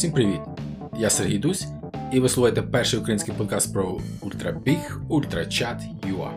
[0.00, 0.40] Всім привіт!
[0.98, 1.66] Я Сергій Дусь,
[2.12, 6.30] і ви слухаєте перший український подкаст про ультрабіг Ультрачат UA.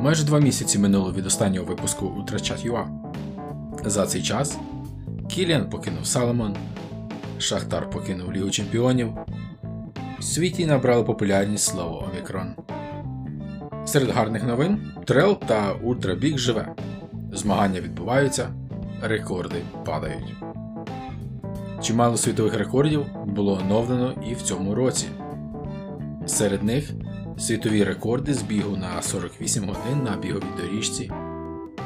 [0.00, 2.86] Майже два місяці минуло від останнього випуску Ультрачат UA.
[3.84, 4.58] За цей час
[5.28, 6.56] Кіліан покинув Саломон,
[7.38, 9.12] Шахтар покинув Лігу Чемпіонів.
[10.18, 12.54] В світі набрали популярність слово Омікрон.
[13.86, 16.74] Серед гарних новин трел та ультрабіг живе.
[17.32, 18.48] Змагання відбуваються,
[19.02, 20.45] рекорди падають.
[21.82, 25.06] Чимало світових рекордів було оновлено і в цьому році.
[26.26, 26.90] Серед них
[27.38, 31.10] світові рекорди з бігу на 48 годин на біговій доріжці,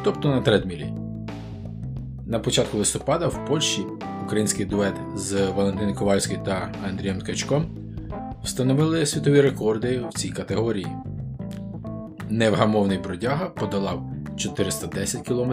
[0.05, 0.93] тобто на тредмілі.
[2.27, 3.87] На початку листопада в Польщі
[4.25, 7.67] український дует з Валентиною Ковальською та Андрієм Ткачком
[8.45, 10.87] встановили світові рекорди в цій категорії.
[12.29, 14.03] Невгамовний бродяга подолав
[14.37, 15.53] 410 км,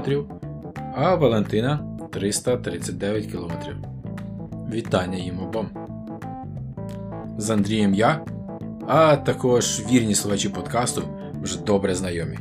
[0.95, 3.51] а Валентина 339 км.
[4.71, 5.69] Вітання їм обом.
[7.37, 8.25] З Андрієм я,
[8.87, 11.03] а також вірні слухачі подкасту
[11.41, 12.37] вже добре знайомі.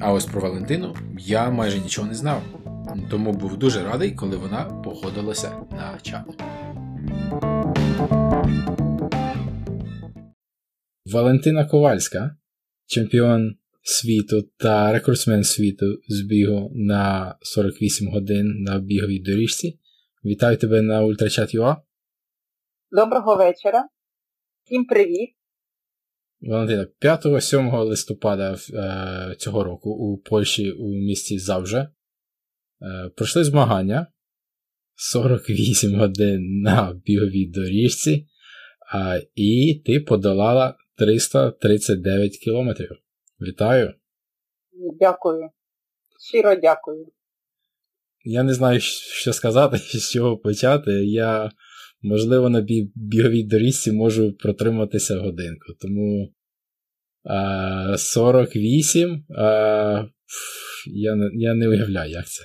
[0.00, 2.42] А ось про Валентину я майже нічого не знав,
[3.10, 6.24] тому був дуже радий, коли вона погодилася на чат.
[11.06, 12.36] Валентина Ковальська,
[12.86, 19.78] чемпіон світу та рекордсмен світу з бігу на 48 годин на біговій доріжці.
[20.24, 21.76] Вітаю тебе на Ультрачат ЮА.
[22.90, 23.88] Доброго вечора.
[24.64, 25.30] Всім привіт.
[26.40, 31.90] Валентина, 5-7 листопада е, цього року у Польщі у місті Завже е,
[33.16, 34.06] пройшли змагання
[34.94, 38.28] 48 годин на біговій доріжці,
[38.92, 42.96] а, і ти подолала 339 кілометрів.
[43.40, 43.94] Вітаю!
[45.00, 45.50] Дякую.
[46.30, 47.06] Щиро дякую.
[48.24, 50.90] Я не знаю, що сказати, з чого почати.
[51.06, 51.50] Я,
[52.02, 52.60] можливо, на
[52.94, 55.72] біговій доріжці можу протриматися годинку.
[55.80, 56.28] Тому
[57.24, 59.42] а, 48 а,
[60.86, 62.44] я, я не уявляю, як це.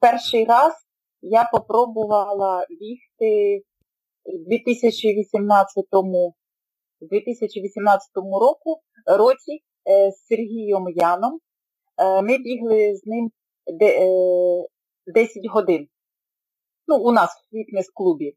[0.00, 0.72] Перший раз
[1.22, 3.62] я попробувала бігти
[4.24, 5.84] в 2018
[7.00, 11.38] 2018 року році з Сергієм Яном.
[12.22, 13.30] Ми бігли з ним
[15.06, 15.88] 10 годин.
[16.86, 18.36] Ну, у нас в фітнес-клубі.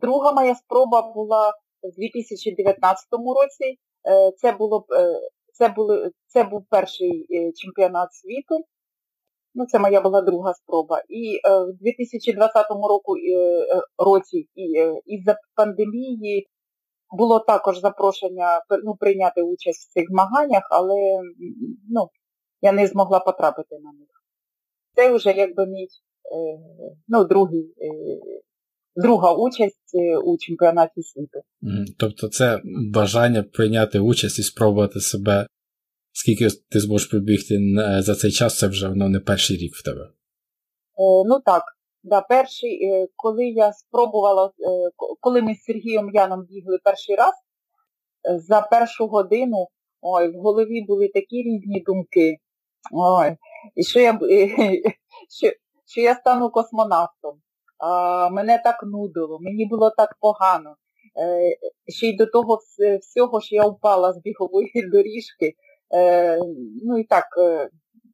[0.00, 1.50] Друга моя спроба була
[1.82, 3.78] в 2019 році.
[4.36, 4.86] Це було,
[5.52, 8.64] це, було, це був перший чемпіонат світу.
[9.54, 11.02] Ну, Це моя була друга спроба.
[11.08, 13.14] І в 2020 року,
[13.98, 14.48] році
[15.06, 16.48] із-за пандемії
[17.10, 21.20] було також запрошення ну, прийняти участь в цих змаганнях, але
[21.90, 22.08] ну,
[22.64, 24.08] я не змогла потрапити на них.
[24.94, 25.88] Це вже якби мій
[27.08, 27.74] ну, другий,
[28.96, 31.40] друга участь у чемпіонаті світу.
[31.98, 32.60] Тобто це
[32.92, 35.46] бажання прийняти участь і спробувати себе,
[36.12, 37.58] скільки ти зможеш пробігти
[37.98, 40.08] за цей час, це вже воно не перший рік в тебе.
[41.26, 41.62] Ну так,
[42.02, 42.80] да, перший,
[43.16, 44.52] коли я спробувала,
[45.20, 47.34] коли ми з Сергієм Яном бігли перший раз,
[48.48, 49.68] за першу годину
[50.04, 52.36] ой, в голові були такі різні думки.
[52.92, 53.36] Ой,
[53.74, 54.12] і що я
[55.38, 55.50] що,
[55.86, 57.40] що я стану космонавтом.
[57.78, 60.76] А, Мене так нудило, мені було так погано.
[61.20, 61.56] Е,
[61.88, 62.58] Ще й до того
[63.00, 65.54] всього, що я впала з бігової доріжки.
[65.94, 66.38] Е,
[66.84, 67.70] Ну і так, е,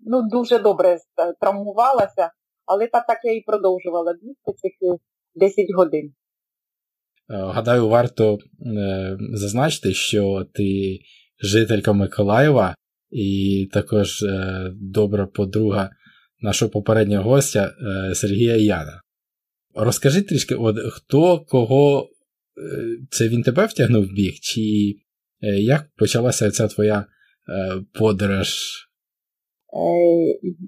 [0.07, 0.99] ну дуже добре
[1.41, 2.31] травмувалася,
[2.67, 4.73] але так, так я і продовжувала бігти цих
[5.35, 6.13] 10 годин.
[7.29, 10.99] Гадаю, варто е, зазначити, що ти
[11.43, 12.75] жителька Миколаєва
[13.11, 15.91] і також е, добра подруга
[16.41, 17.75] нашого попереднього гостя
[18.11, 19.03] е, Сергія Яна.
[19.75, 22.11] Розкажи трішки, от хто кого
[23.11, 24.61] це він тебе втягнув в біг, чи
[25.41, 27.05] як почалася ця твоя
[27.95, 28.49] подорож?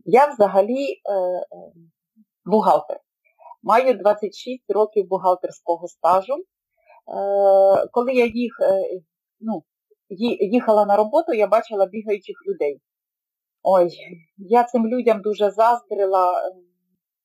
[0.04, 0.86] Я взагалі
[2.44, 2.96] бухгалтер.
[3.62, 6.34] Маю 26 років бухгалтерського стажу.
[7.92, 8.52] Коли я їх,
[9.40, 9.62] ну,
[10.40, 12.80] їхала на роботу, я бачила бігаючих людей.
[13.62, 13.90] Ой,
[14.36, 16.52] я цим людям дуже заздрила.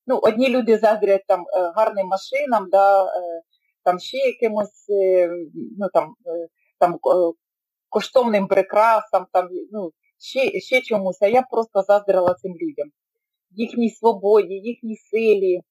[0.08, 1.46] Ну, одні люди заздрять там
[1.76, 3.08] гарним машинам, да,
[3.84, 4.86] там ще якимось
[5.78, 6.14] ну, там,
[6.80, 6.98] там,
[7.90, 12.88] коштовним прикрасам, там, ну, ще, ще чомусь, а я просто заздрила цим людям.
[13.52, 15.62] Їхній свободі, їхній силі.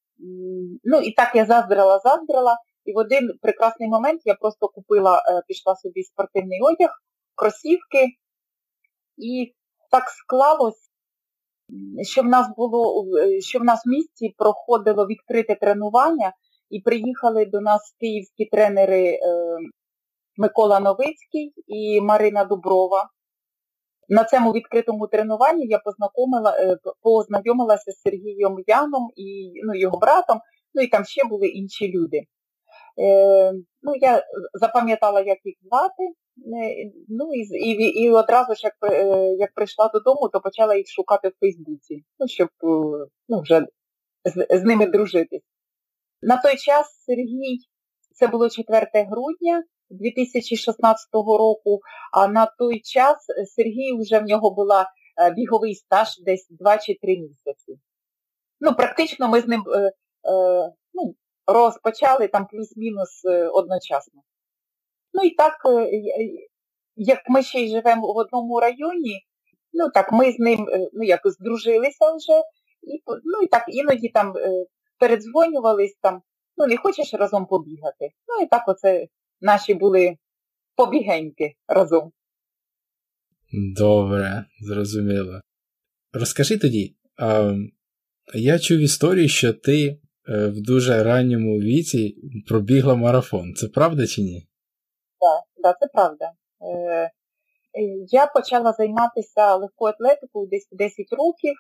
[0.85, 2.57] Ну і так я заздрила, заздрила.
[2.87, 6.91] І в один прекрасний момент я просто купила, пішла собі спортивний одяг,
[7.35, 8.07] кросівки.
[9.17, 9.55] І
[9.91, 10.91] так склалось,
[12.03, 13.05] що в нас було,
[13.41, 16.33] що в нас в місті проходило відкрите тренування,
[16.71, 19.19] і приїхали до нас київські тренери е,
[20.37, 23.11] Микола Новицький і Марина Дуброва.
[24.09, 30.41] На цьому відкритому тренуванні я познайомила, е, познайомилася з Сергієм Яном і ну, його братом,
[30.75, 32.23] ну і там ще були інші люди.
[32.99, 33.53] Е,
[33.83, 34.23] ну, Я
[34.55, 39.89] запам'ятала, як їх звати, е, ну і і, і одразу ж, як е, як прийшла
[39.89, 42.49] додому, то почала їх шукати в Фейсбуці, ну, щоб
[43.29, 43.67] ну, вже
[44.25, 45.43] з, з ними дружитись.
[46.23, 47.59] На той час Сергій,
[48.15, 51.81] це було 4 грудня 2016 року,
[52.13, 53.17] а на той час
[53.57, 54.91] Сергій вже в нього була
[55.37, 57.79] біговий стаж десь 2 чи 3 місяці.
[58.61, 59.63] Ну, практично ми з ним
[60.95, 61.15] ну,
[61.47, 64.23] розпочали там плюс-мінус е, одночасно.
[65.13, 65.91] Ну і так, е,
[66.97, 69.21] як ми ще й живемо в одному районі,
[69.73, 72.39] ну так ми з ним е, ну, якось здружилися вже,
[72.83, 74.35] і ну і так іноді там
[74.99, 76.23] передзвонювались там,
[76.57, 78.11] ну не хочеш разом побігати.
[78.29, 79.07] Ну і так оце
[79.41, 80.17] наші були
[80.77, 82.13] побігеньки разом.
[83.77, 85.41] Добре, зрозуміло.
[86.13, 87.55] Розкажи тоді, а,
[88.35, 92.17] я чув історію, що ти Е, в дуже ранньому віці
[92.49, 93.55] пробігла марафон.
[93.55, 94.49] Це правда чи ні?
[95.21, 96.33] Так, да, це правда.
[96.61, 97.11] Е,
[98.11, 101.55] я почала займатися легкою атлетикою десь 10 років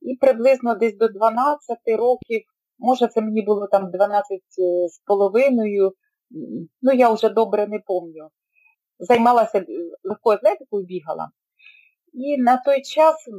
[0.00, 2.42] і приблизно десь до 12 років,
[2.78, 4.40] може це мені було там 12
[4.88, 5.92] з половиною,
[6.82, 8.30] ну я вже добре не пам'ятаю.
[8.98, 9.64] Займалася
[10.04, 11.30] легкою атлетикою, бігала.
[12.12, 13.32] І на той час е,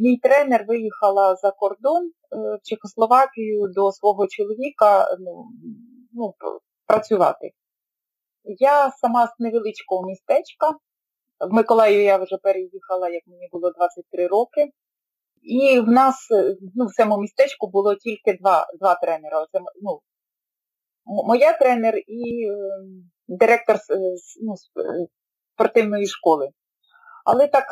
[0.00, 5.44] мій, тренер виїхала за кордон е, в Чехословакію до свого чоловіка ну,
[6.12, 6.34] ну,
[6.86, 7.50] працювати.
[8.44, 10.70] Я сама з невеличкого містечка.
[11.40, 14.70] В Миколаїв я вже переїхала, як мені було 23 роки.
[15.42, 16.28] І в нас
[16.74, 19.36] ну, в цьому містечку було тільки два два тренери.
[19.52, 20.00] Це, ну,
[21.06, 22.56] Моя тренер і е,
[23.28, 23.76] директор
[24.42, 24.54] ну,
[25.54, 26.48] спортивної школи.
[27.26, 27.64] Але так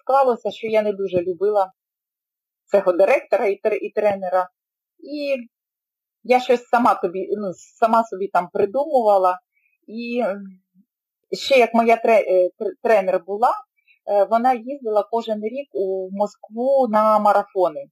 [0.00, 1.72] склалося, що я не дуже любила
[2.70, 3.46] цього директора
[3.80, 4.48] і тренера.
[4.98, 5.36] І
[6.22, 9.38] я щось сама тобі, ну, сама собі там придумувала.
[9.86, 10.24] І
[11.32, 12.50] ще як моя е,
[12.82, 13.52] тренер була,
[14.10, 17.84] е, вона їздила кожен рік у Москву на марафони.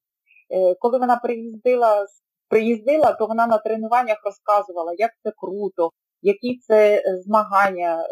[0.50, 2.06] Е, коли вона приїздила,
[2.48, 5.90] приїздила, то вона на тренуваннях розказувала, як це круто,
[6.22, 8.06] які це змагання,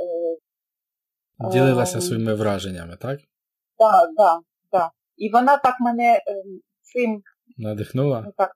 [1.41, 3.21] Ділилася своїми враженнями, так?
[3.79, 4.41] Так, так,
[4.71, 4.91] так.
[5.17, 7.23] І вона так мене ем, цим
[7.57, 8.23] надихнула.
[8.27, 8.53] Ну, так,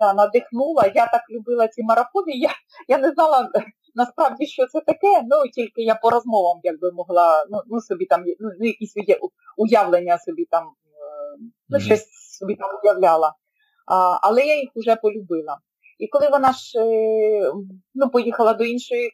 [0.00, 0.92] да, надихнула.
[0.94, 2.32] Я так любила ці марафони.
[2.32, 2.50] Я
[2.88, 3.50] я не знала
[3.94, 8.24] насправді, що це таке, ну тільки я по розмовам якби могла, ну ну собі там
[8.40, 8.94] ну, ну якісь
[9.56, 10.68] уявлення собі там, е,
[11.68, 11.82] ну, mm-hmm.
[11.82, 12.06] щось
[12.38, 13.34] собі там уявляла.
[13.86, 15.58] А, Але я їх вже полюбила.
[15.98, 17.52] І коли вона ж е,
[17.94, 19.10] ну, поїхала до іншої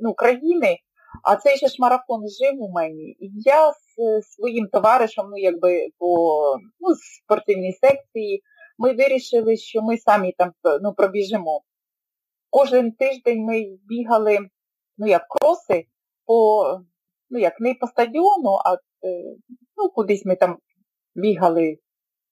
[0.00, 0.78] ну, країни,
[1.22, 3.16] а цей же ж марафон жив у мені.
[3.20, 6.06] І я з своїм товаришем, ну якби по
[6.80, 8.42] ну, спортивній секції,
[8.78, 11.62] ми вирішили, що ми самі там ну, пробіжимо.
[12.50, 14.38] Кожен тиждень ми бігали,
[14.98, 15.86] ну як кроси,
[16.26, 16.64] по,
[17.30, 18.78] ну як не по стадіону, а е,
[19.76, 20.58] ну, кудись ми там
[21.14, 21.76] бігали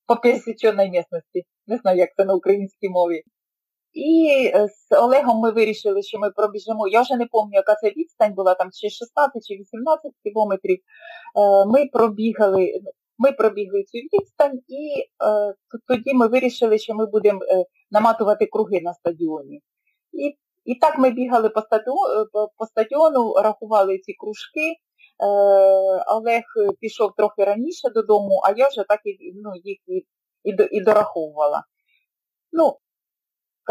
[0.06, 1.44] по пересіченій місності.
[1.66, 3.22] Не знаю, як це на українській мові.
[3.92, 6.88] І е, з Олегом ми вирішили, що ми пробіжимо.
[6.88, 10.78] Я вже не пам'ятаю, яка це відстань була, там чи 16 чи 18 кілометрів.
[10.78, 12.72] Е, ми пробігали
[13.18, 15.54] ми пробігли цю відстань, і е,
[15.88, 17.40] тоді ми вирішили, що ми будемо
[17.90, 19.60] наматувати круги на стадіоні.
[20.12, 24.74] І і так ми бігали по стадіону, по стадіону рахували ці кружки.
[26.08, 26.42] Олег
[26.80, 29.96] пішов трохи раніше додому, а я вже так і ну, їх і,
[30.44, 31.64] і, і дораховувала.
[32.52, 32.76] Ну,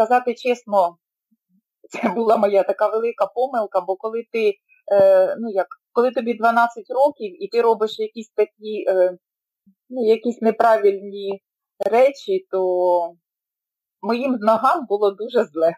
[0.00, 0.96] сказати чесно,
[1.90, 4.54] це була моя така велика помилка, бо коли ти,
[4.92, 9.16] е, ну як, коли тобі 12 років і ти робиш якісь такі, е,
[9.90, 11.42] ну, якісь неправильні
[11.90, 12.60] речі, то
[14.02, 15.74] моїм ногам було дуже зле.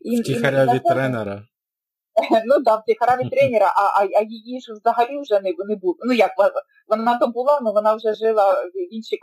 [0.00, 1.42] І, Втіхаря від тренера.
[2.46, 5.76] Ну так, да, втіхаря від тренера, а а, а її ж взагалі вже не не
[5.76, 5.96] було.
[6.06, 6.30] Ну як,
[6.88, 9.18] вона то була, але вона вже жила в іншій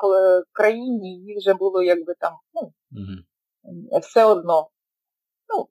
[0.52, 2.62] країні, їй вже було якби там, ну,
[2.92, 3.24] угу
[4.02, 4.70] все одно.
[5.54, 5.68] Ну,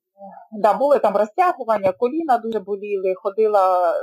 [0.52, 3.94] да, були там розтягування, коліна дуже боліли, ходила,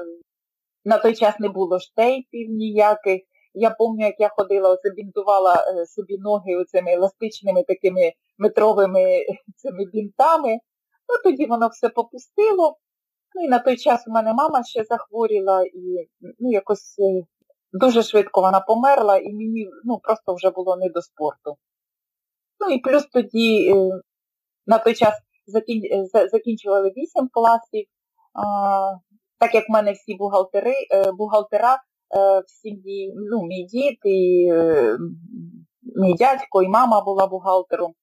[0.85, 3.21] на той час не було штейпів ніяких.
[3.53, 9.85] Я пам'ятаю, як я ходила, оце бінтувала е, собі ноги оцими еластичними такими метровими цими
[9.93, 10.49] бінтами.
[11.09, 12.77] Ну тоді воно все попустило.
[13.35, 17.23] Ну і на той час у мене мама ще захворіла і ну, якось е,
[17.73, 21.57] дуже швидко вона померла, і мені ну, просто вже було не до спорту.
[22.59, 24.01] Ну і плюс тоді е,
[24.67, 25.13] на той час
[26.31, 27.85] закінчували 8 класів,
[29.39, 30.73] так як в мене всі бухгалтери,
[31.17, 31.77] бухгалтера
[32.45, 34.51] в сім'ї, ну, мій дід, і
[35.95, 37.93] мій дядько, і мама була бухгалтером,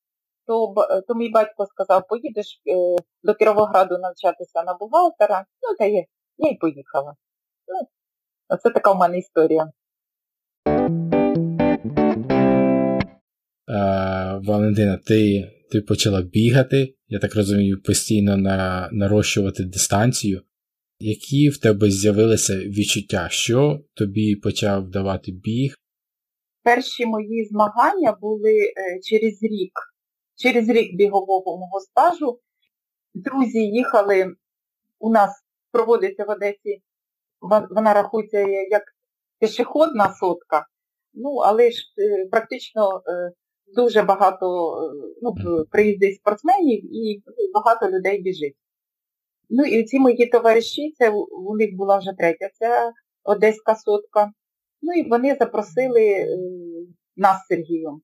[0.46, 0.74] то
[1.08, 2.62] то мій батько сказав, поїдеш
[3.22, 6.04] до Кіровограду навчатися на бухгалтера, ну та я,
[6.36, 7.14] я й поїхала.
[7.68, 7.88] Ну,
[8.48, 9.72] Оце така в мене історія.
[14.46, 20.42] Валентина, ти ти почала бігати, я так розумію, постійно на, нарощувати дистанцію.
[20.98, 25.74] Які в тебе з'явилися відчуття, що тобі почав давати біг?
[26.62, 29.72] Перші мої змагання були е, через рік,
[30.36, 32.40] через рік бігового мого стажу.
[33.14, 34.34] Друзі їхали,
[34.98, 35.30] у нас
[35.72, 36.82] проводиться в Одесі,
[37.70, 38.82] вона рахується як
[39.38, 40.66] пішохідна сотка,
[41.14, 43.32] ну, але ж е, практично е,
[43.74, 44.76] дуже багато
[45.22, 45.34] ну,
[45.70, 47.22] приїздить спортсменів і
[47.54, 48.56] багато людей біжить.
[49.50, 52.92] Ну і ці мої товариші, це у них була вже третя, ця
[53.24, 54.30] Одеська сотка.
[54.82, 56.26] Ну і вони запросили е,
[57.16, 58.00] нас з Сергієм.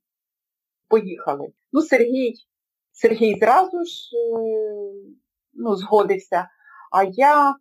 [0.88, 1.48] Поїхали.
[1.72, 2.34] Ну, Сергій
[2.92, 4.10] Сергій зразу ж
[5.54, 6.48] ну, згодився,
[6.92, 7.54] а я,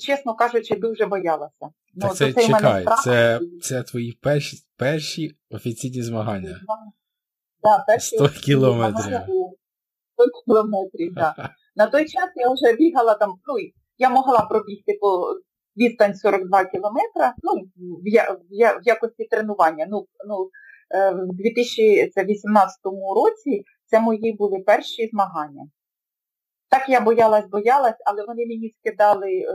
[0.00, 1.54] чесно кажучи, дуже боялася.
[1.60, 6.60] Так ну, це, чекай, це це твої перші перші офіційні змагання.
[7.64, 9.20] Да, перші 100 кілометрів.
[10.14, 11.34] 100 кілометрів, так.
[11.36, 11.50] Да.
[11.76, 13.54] На той час я вже бігала там, ну,
[13.98, 15.34] я могла пробігти по
[15.76, 19.86] відстань 42 кілометра, ну, в, в, в якості тренування.
[19.90, 20.50] Ну, ну,
[20.94, 22.76] е, В 2018
[23.16, 25.66] році це мої були перші змагання.
[26.68, 29.46] Так я боялась, боялась, але вони мені скидали е,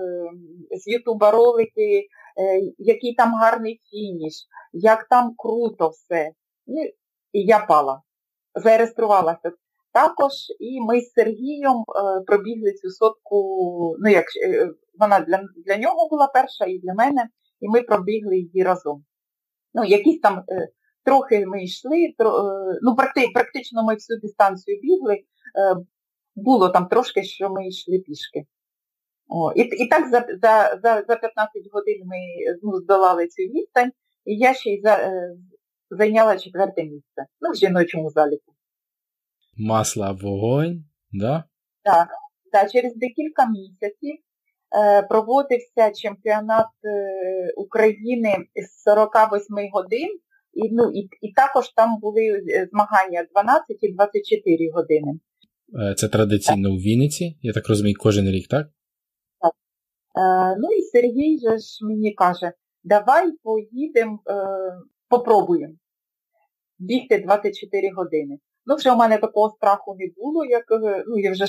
[0.78, 4.34] з Ютуба ролики, е, який там гарний фініш,
[4.74, 6.32] як там круто все.
[6.68, 6.84] Ну,
[7.33, 8.01] І я пала,
[8.55, 9.51] зареєструвалася.
[9.93, 14.69] Також і ми з Сергієм е, пробігли цю сотку, ну як е,
[15.00, 19.05] вона для для нього була перша і для мене, і ми пробігли її разом.
[19.74, 20.67] Ну, якісь там е,
[21.03, 22.13] трохи ми йшли,
[22.81, 25.17] ну практи, практично ми всю дистанцію бігли,
[26.36, 28.45] було там трошки, що ми йшли пішки.
[29.27, 32.17] О, І і так за за, за, за 15 годин ми
[32.63, 33.91] ну, здолали цю відстань,
[34.25, 35.12] і я ще й за,
[35.89, 38.53] зайняла четверте місце ну, в жіночому заліку
[39.60, 41.43] масла вогонь, да?
[41.84, 42.10] Так,
[42.51, 44.15] так, через декілька місяців
[44.77, 50.10] е, проводився чемпіонат е, України з 48 годин,
[50.53, 55.19] і ну, і, і також там були е, змагання 12 і 24 години.
[55.91, 56.77] Е, це традиційно так.
[56.77, 58.67] у Вінниці, я так розумію, кожен рік, так?
[59.41, 59.53] Так.
[60.24, 62.51] Е, ну і Сергій же ж мені каже,
[62.84, 64.34] давай поїдемо, е,
[65.10, 65.74] попробуємо
[66.80, 68.38] бігти 24 години.
[68.66, 71.46] Ну, вже у мене такого страху не було, як е, ну, я вже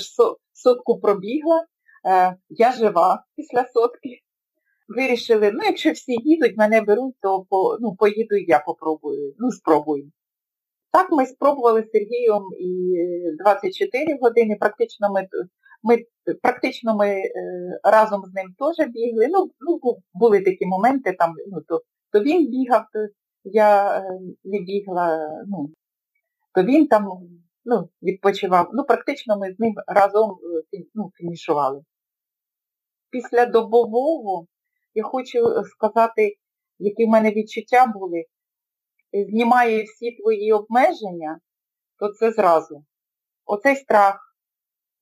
[0.53, 1.65] сотку пробігла,
[2.07, 4.19] е, я жива після сотки.
[4.87, 10.11] Вирішили, ну, якщо всі їдуть, мене беруть, то по, ну, поїду я попробую, ну, спробую.
[10.91, 12.93] Так ми спробували з Сергієм і
[13.43, 15.27] 24 години, практично ми
[15.83, 15.97] ми,
[16.41, 17.31] практично ми е,
[17.83, 19.27] разом з ним теж бігли.
[19.29, 22.99] Ну, ну, були такі моменти, там, ну, то, то він бігав, то
[23.43, 25.69] я е, не бігла, ну,
[26.53, 27.07] то він там
[27.65, 28.69] ну, відпочивав.
[28.73, 30.31] Ну, практично ми з ним разом
[30.73, 31.81] е, ну, фінішували.
[33.09, 34.47] Після добового
[34.93, 36.35] я хочу сказати,
[36.79, 38.25] які в мене відчуття були.
[39.29, 41.39] Знімає всі твої обмеження,
[41.99, 42.85] то це зразу.
[43.45, 44.35] Оцей страх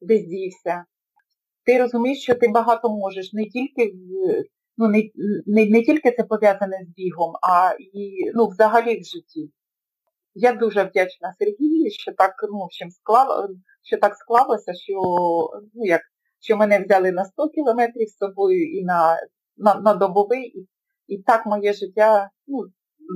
[0.02, 0.86] десь дівся.
[1.64, 3.94] Ти розумієш, що ти багато можеш, не тільки
[4.80, 5.10] ну, не,
[5.46, 9.52] не, не тільки це пов'язане з бігом, а і ну, взагалі в житті.
[10.34, 12.90] Я дуже вдячна Сергію, що так ну, в общем,
[13.84, 14.94] що так склалося, що
[15.74, 16.02] ну, як,
[16.40, 19.18] що мене взяли на 100 кілометрів з собою і на
[19.58, 20.68] на, на добовий, і,
[21.08, 22.66] і так моє життя ну,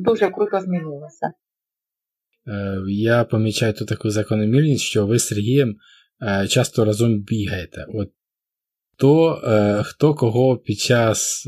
[0.05, 1.34] дуже круто змінилося.
[2.48, 5.75] Е, я помічаю тут таку закономірність, що ви з Сергієм
[6.22, 7.86] е, часто разом бігаєте.
[7.89, 8.10] От
[8.98, 11.44] то, е, Хто кого під час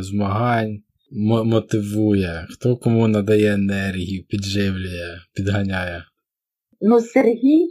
[0.00, 0.82] змагань
[1.44, 6.04] мотивує, хто кому надає енергію, підживлює, підганяє?
[6.80, 7.68] Ну, Сергій,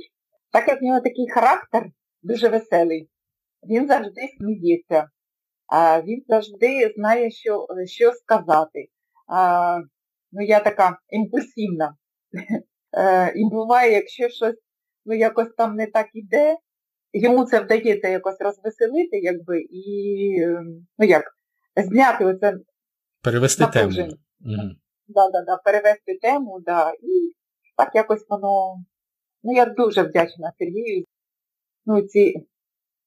[0.52, 1.92] так як в нього такий характер,
[2.24, 3.10] дуже веселий,
[3.70, 5.10] він завжди сміється,
[5.68, 8.88] а він завжди знає, що що сказати.
[9.28, 9.80] А,
[10.32, 11.96] Ну, я така імпульсивна.
[12.98, 14.56] Е, і буває, якщо щось
[15.06, 16.58] ну, якось там не так іде,
[17.18, 20.46] йому це вдається якось розвеселити, якби, і
[20.98, 21.24] ну як,
[21.76, 22.54] зняти оце
[23.24, 23.92] Перевести тему.
[24.46, 24.70] Угу.
[25.08, 27.34] Да, да, да, перевести тему, да, і
[27.78, 28.76] так якось воно.
[29.44, 31.06] Ну, я дуже вдячна Сергію
[31.86, 32.48] ну, ці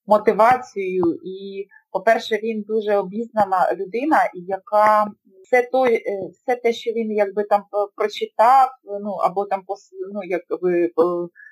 [0.06, 1.18] мотивацію.
[1.24, 5.06] І, по-перше, він дуже обізнана людина, яка
[5.42, 7.64] все той, е, все те, що він якби там
[7.96, 8.68] прочитав,
[9.02, 9.62] ну або там
[10.12, 10.90] ну, якби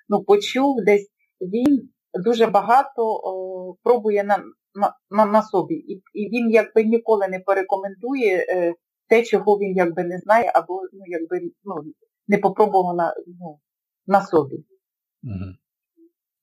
[0.09, 1.09] ну, почув десь,
[1.41, 4.45] він дуже багато о, пробує на
[5.11, 5.75] на, на собі.
[5.75, 8.75] І і він якби ніколи не порекомендує е,
[9.09, 11.75] те, чого він якби не знає, або ну, якби ну,
[12.29, 13.59] не попробував на, ну,
[14.07, 14.57] на собі.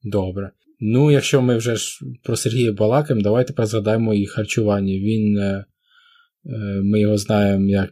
[0.03, 0.51] Добре.
[0.79, 4.93] Ну, якщо ми вже ж про Сергія балакаємо, давайте тепер згадаємо і харчування.
[4.93, 5.65] Він, е, е,
[6.83, 7.91] ми його знаємо як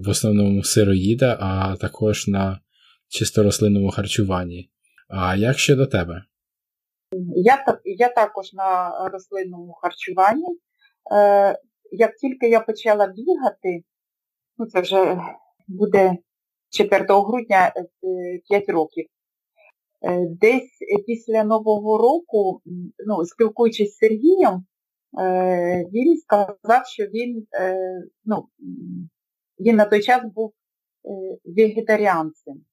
[0.00, 2.60] в основному сироїда, а також на
[3.08, 4.70] чисто рослинному харчуванні.
[5.08, 6.24] А як щодо тебе?
[7.36, 10.58] Я я також на рослинному харчуванні.
[11.12, 11.58] Е,
[11.90, 13.84] Як тільки я почала бігати,
[14.58, 15.20] ну це вже
[15.68, 16.16] буде
[16.70, 17.72] 4 грудня
[18.48, 19.06] 5 е, років,
[20.02, 22.60] е, десь після Нового року,
[23.06, 24.64] ну, спілкуючись з Сергієм,
[25.92, 27.46] він сказав, що він
[28.24, 28.48] ну,
[29.60, 30.52] він на той час був
[31.44, 32.64] вегетаріанцем.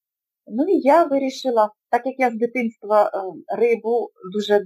[0.47, 3.19] Ну і я вирішила, так як я з дитинства е,
[3.57, 4.63] рибу дуже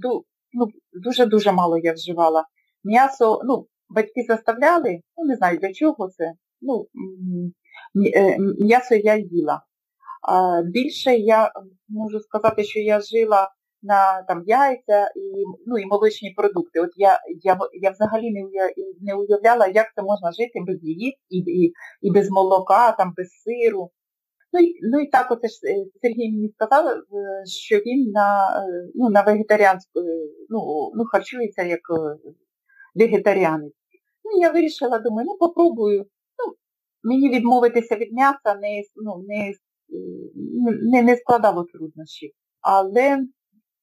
[0.52, 2.44] ну, дуже-дуже мало я вживала.
[2.84, 6.32] М'ясо, ну, батьки заставляли, ну не знаю для чого це.
[6.60, 6.86] ну,
[8.16, 9.62] е, М'ясо я їла.
[10.64, 11.52] Більше я
[11.88, 13.50] можу сказати, що я жила
[13.82, 16.80] на там яйця і ну, і молочні продукти.
[16.80, 18.32] От я я, я взагалі
[19.00, 23.28] не уявляла, як це можна жити без яїць і і, і без молока, там, без
[23.28, 23.90] сиру.
[24.54, 27.02] Ну ну і так оце е, Сергій мені сказав, е,
[27.46, 30.00] що він на е, ну, на вегетаріанську,
[30.48, 31.80] ну, ну, харчується як
[32.94, 33.72] вегетаріанець.
[34.24, 35.98] Ну, я вирішила, думаю, ну попробую.
[35.98, 36.54] Ну,
[37.02, 39.52] Мені відмовитися від м'яса не ну, не,
[40.92, 42.30] не, не складало труднощів.
[42.60, 43.26] Але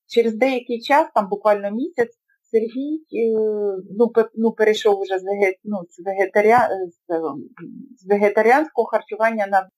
[0.07, 2.17] через деякий час, там буквально місяць,
[2.51, 3.03] Сергій
[3.97, 6.97] ну, ну, перейшов вже з, веге, ну, з, вегетаріа, з,
[8.03, 9.69] з вегетаріанського харчування на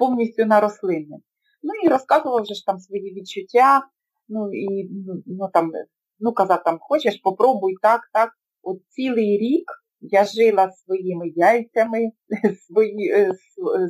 [0.00, 1.16] повністю на рослинне.
[1.62, 3.82] Ну і розказував вже ж там свої відчуття,
[4.28, 4.90] ну і
[5.26, 5.72] ну, там,
[6.20, 8.30] ну казав там, хочеш, попробуй так, так.
[8.62, 9.64] От цілий рік
[10.00, 12.10] я жила своїми яйцями,
[12.66, 13.32] свої, е,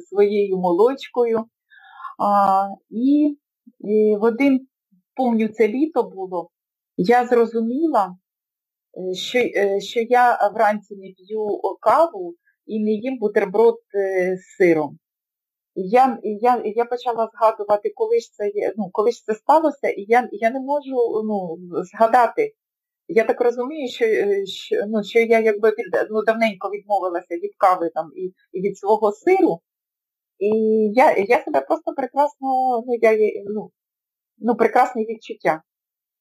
[0.09, 1.45] своєю молочкою.
[2.19, 3.37] А, І,
[3.81, 4.67] і в один,
[5.15, 6.51] помню, це літо було,
[6.97, 8.17] я зрозуміла,
[9.11, 11.47] е, що е, що я вранці не п'ю
[11.81, 12.35] каву
[12.67, 13.77] і не їм бутерброд
[14.37, 14.99] з сиром.
[15.75, 20.29] Я я, я почала згадувати, коли ж це ну, коли ж це сталося, і я
[20.33, 22.55] я не можу ну, згадати.
[23.09, 24.05] Я так розумію, що
[24.47, 25.73] що, ну, що я якби
[26.11, 29.61] ну, давненько відмовилася від кави там, і і від свого сиру.
[30.39, 30.49] І
[30.95, 32.49] я я себе просто прекрасно,
[32.87, 33.71] ну, я, ну,
[34.39, 35.63] ну, прекрасні відчуття.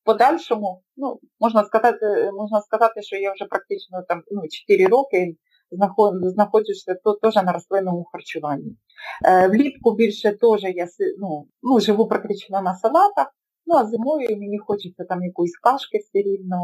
[0.01, 5.35] В подальшому, ну, можна сказати, можна сказати, що я вже практично там ну, 4 роки
[5.71, 8.77] знаходжуся теж на рослинному харчуванні.
[9.25, 10.87] Е, влітку більше теж я
[11.19, 13.27] ну, ну, живу практично на салатах,
[13.65, 16.57] ну а зимою мені хочеться там якоїсь кашки все рівно,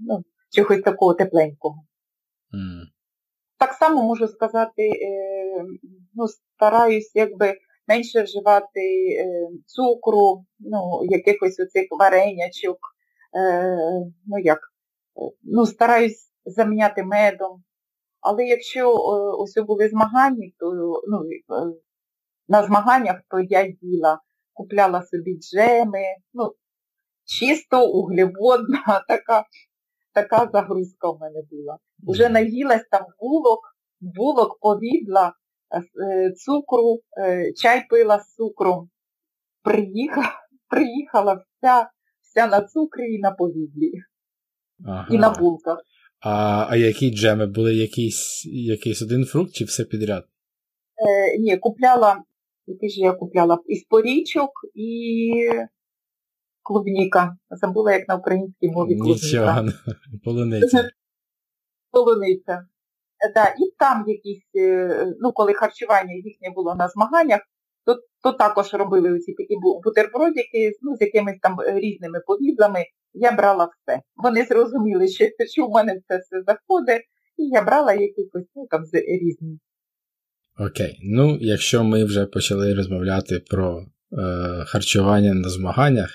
[0.00, 1.76] ну, чогось такого тепленького.
[2.54, 2.82] Mm.
[3.58, 5.64] Так само можу сказати, е,
[6.14, 7.54] ну, стараюсь якби
[7.88, 8.80] менше вживати
[9.18, 12.78] е, цукру, ну, якихось оцих варенячок,
[14.26, 14.58] ну як,
[15.42, 17.64] ну, стараюсь заміняти медом,
[18.24, 18.94] але якщо е,
[19.38, 20.72] ось були змагання, то
[21.08, 21.74] ну, е,
[22.48, 24.20] на змаганнях то я їла,
[24.52, 26.52] купляла собі джеми, ну,
[27.24, 29.44] чисто углеводна така
[30.14, 31.78] така загрузка в мене була.
[32.06, 33.60] Уже наїлась там булок,
[34.00, 35.32] булок, повідла,
[36.02, 37.00] е, цукру,
[37.56, 38.90] чай пила з цукром.
[39.62, 40.32] Приїхала,
[40.68, 41.90] приїхала вся
[42.22, 43.92] вся на цукрі і на повідлі.
[44.86, 45.06] Ага.
[45.10, 45.78] І на булках.
[46.24, 47.46] А а які джеми?
[47.46, 50.24] Були якийсь якийсь один фрукт чи все підряд?
[50.96, 52.22] Е, Ні, купляла,
[52.66, 55.32] який ж я купляла із порічок і
[56.62, 57.36] клубніка.
[57.50, 59.26] Забула, як на українській мові клубніка.
[59.26, 59.68] Нічого,
[60.24, 60.90] полуниця.
[61.90, 62.66] Полуниця.
[63.34, 67.40] Да, І там якісь, е, ну коли харчування їхнє було на змаганнях,
[67.84, 72.84] то то також робили оці такі бутербродики ну, з якимись там різними повідлами.
[73.14, 74.00] Я брала все.
[74.16, 77.02] Вони зрозуміли, що, що в мене це все заходить,
[77.38, 79.58] і я брала якихось ну, там різні.
[80.58, 80.98] Окей.
[81.02, 83.86] Ну, якщо ми вже почали розмовляти про е,
[84.66, 86.10] харчування на змаганнях,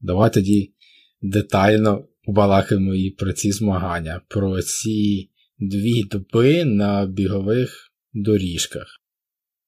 [0.00, 0.74] давай тоді
[1.22, 8.86] детально побалакаємо і про ці змагання, про ці дві доби на бігових доріжках.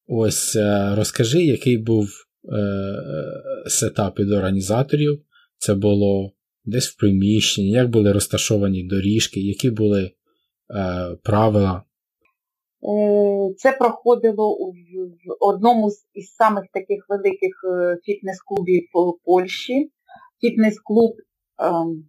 [0.07, 2.97] Ось е, розкажи, який був е,
[3.67, 5.23] сетап від організаторів.
[5.59, 6.33] Це було
[6.65, 10.11] десь в приміщенні, як були розташовані доріжки, які були е,
[11.23, 11.85] правила.
[12.83, 14.73] Е, це проходило в
[15.41, 18.83] одному із самих таких великих е, фітнес-клубів
[19.25, 19.91] Польщі.
[20.41, 21.13] Фітнес-клуб
[21.59, 22.05] ем,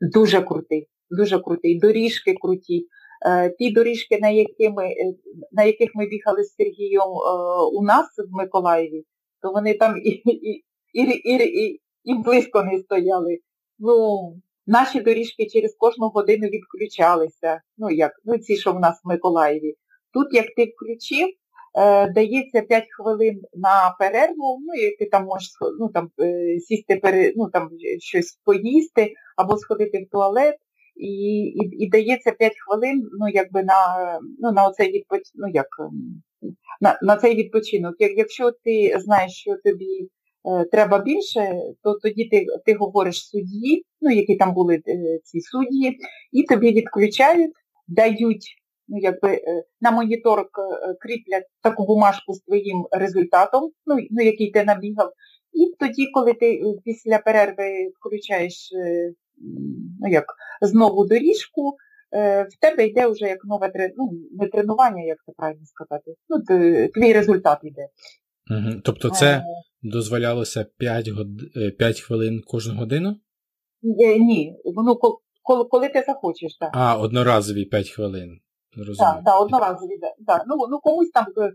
[0.00, 1.78] дуже крутий, дуже крутий.
[1.78, 2.86] Доріжки круті.
[3.26, 4.94] Е, ті доріжки, на які ми,
[5.52, 7.10] на яких ми бігали з Сергієм
[7.74, 9.04] у нас в Миколаєві,
[9.42, 10.62] то вони там і, і,
[10.92, 13.38] і, і, і близько не стояли.
[13.78, 14.18] Ну,
[14.66, 17.60] Наші доріжки через кожну годину відключалися.
[17.78, 19.74] Ну як, ну ці, що в нас в Миколаєві.
[20.12, 21.28] Тут, як ти включив,
[21.78, 26.96] е, дається 5 хвилин на перерву, ну і ти там можеш ну, там, е, сісти,
[26.96, 30.56] пере, ну, там, щось поїсти або сходити в туалет,
[30.96, 31.12] і
[31.54, 33.74] і, і дається 5 хвилин ну, якби на
[34.38, 35.20] ну, на, оцей відпоч...
[35.34, 35.66] ну, як,
[36.80, 37.94] на, на цей відпочинок.
[37.98, 40.08] Якщо ти знаєш, що тобі е,
[40.72, 45.96] треба більше, то тоді ти ти говориш судді, ну, які там були е, ці судді,
[46.32, 47.52] і тобі відключають,
[47.88, 48.56] дають
[48.88, 50.44] ну, якби е, на монітор е,
[51.00, 55.12] кріплять таку бумажку з твоїм результатом, ну, ну, який ти набігав.
[55.52, 58.70] І тоді, коли ти е, після перерви включаєш
[60.00, 60.24] ну, як,
[60.62, 61.76] знову доріжку,
[62.12, 66.14] в тебе йде вже як нове ну, не тренування, як це правильно сказати.
[66.28, 66.42] Ну,
[66.94, 67.88] Твій результат йде.
[68.50, 68.80] Угу.
[68.84, 69.44] Тобто це
[69.82, 71.26] дозволялося 5 год...
[71.78, 73.16] 5 хвилин кожну годину?
[73.82, 74.96] Ні, ну,
[75.42, 76.70] коли, коли ти захочеш, так.
[76.72, 78.40] А, одноразові 5 хвилин.
[78.76, 79.14] Розумію.
[79.14, 80.44] Так, да, одноразові, да.
[80.46, 81.26] Ну, ну комусь там.
[81.26, 81.54] Е,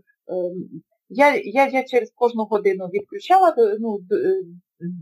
[1.08, 4.42] я я, я через кожну годину відключала е, ну, е,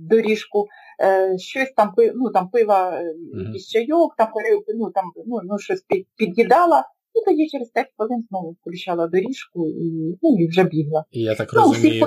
[0.09, 0.67] доріжку,
[1.03, 3.03] е, щось там ну, там пила
[3.35, 4.29] якийсь чайок, там,
[4.75, 9.69] ну, там, ну, ну, щось під, під'їдала, і тоді через 5 хвилин знову включала доріжку
[9.69, 11.05] і ну, і вже бігла.
[11.11, 12.07] І я так розумію,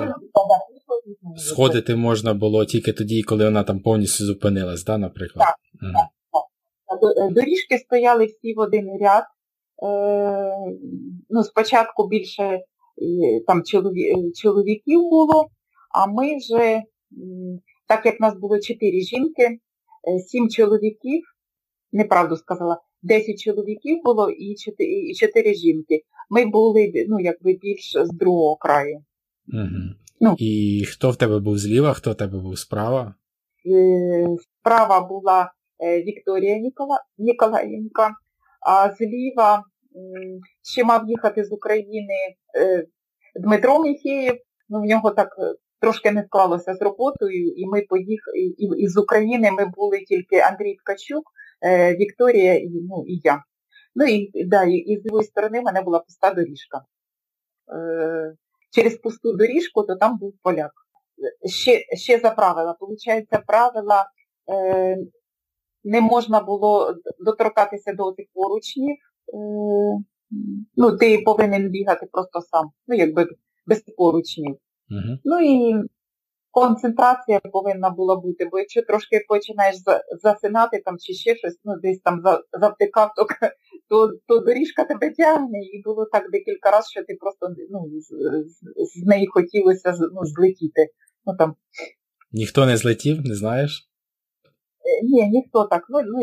[1.22, 5.46] ну, сходити можна було тільки тоді, коли вона там повністю зупинилась, да, наприклад?
[5.46, 5.92] Так, угу.
[5.92, 7.32] так, так.
[7.32, 9.24] Доріжки стояли всі в один ряд.
[9.82, 10.56] Е,
[11.30, 12.60] ну, спочатку більше
[13.46, 13.62] там
[14.42, 15.46] чоловіків було,
[15.94, 16.82] а ми вже,
[17.88, 19.58] так як нас було чотири жінки, е,
[20.18, 21.22] сім чоловіків,
[21.92, 24.54] неправду сказала, 10 чоловіків було і
[25.14, 26.02] чотири жінки.
[26.30, 29.04] Ми були ну, якби більш з другого краю.
[29.52, 29.94] Угу.
[30.20, 33.14] Ну, І хто в тебе був зліва, хто в тебе був справа?
[33.66, 34.26] Е,
[34.60, 35.52] справа була
[36.06, 38.10] Вікторія Нікола, Ніколаєнка,
[38.60, 39.64] а зліва
[40.72, 42.14] ще мав їхати з України
[42.58, 42.86] е,
[43.40, 44.36] Дмитро Міхеєв,
[44.68, 48.88] ну в нього так е, трошки не склалося з роботою, і ми поїхали, і, і
[48.88, 51.30] з України ми були тільки Андрій Ткачук, е,
[52.00, 53.42] Вікторія і ну, і я.
[53.94, 56.82] Ну і да, і, і з другої сторони в мене була пуста доріжка.
[58.74, 60.72] Через пусту доріжку, то там був поляк.
[61.44, 62.72] Ще ще за правила.
[62.80, 64.10] Получається, правила
[64.52, 64.96] е,
[65.84, 68.96] не можна було доторкатися до цих поручнів,
[69.34, 70.04] Е,
[70.76, 73.26] ну, ти повинен бігати просто сам, ну, якби
[73.66, 74.56] без поручнів.
[74.90, 75.18] Uh-huh.
[75.24, 75.74] Ну і
[76.56, 79.76] концентрація повинна була бути, бо якщо трошки починаєш
[80.22, 82.22] засинати там чи ще щось, ну десь там
[82.60, 83.26] завтикав, то,
[83.88, 88.06] то то, доріжка тебе тягне, і було так декілька разів, що ти просто ну, з,
[88.48, 90.88] з, з неї хотілося ну, злетіти.
[91.26, 91.54] Ну, там.
[92.32, 93.88] Ніхто не злетів, не знаєш?
[94.84, 95.86] Е, ні, ніхто так.
[95.88, 96.20] Ну, ну,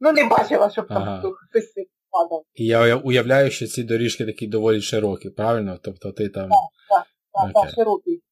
[0.00, 1.22] ну не бачила, щоб ага.
[1.22, 1.72] там хтось
[2.10, 2.42] падав.
[2.54, 5.78] І я уявляю, що ці доріжки такі доволі широкі, правильно?
[5.82, 6.48] Тобто ти там.
[6.48, 8.22] Так, так, так, широкі.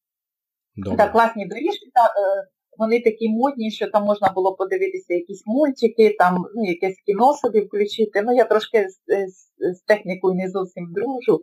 [0.83, 0.97] Добре.
[0.97, 6.15] Так, класні доріжки, та, е, вони такі модні, що там можна було подивитися якісь мультики,
[6.19, 8.21] там, ну, якесь кіно собі включити.
[8.21, 8.93] Ну, я трошки з,
[9.27, 11.41] з, з технікою не зовсім дружу,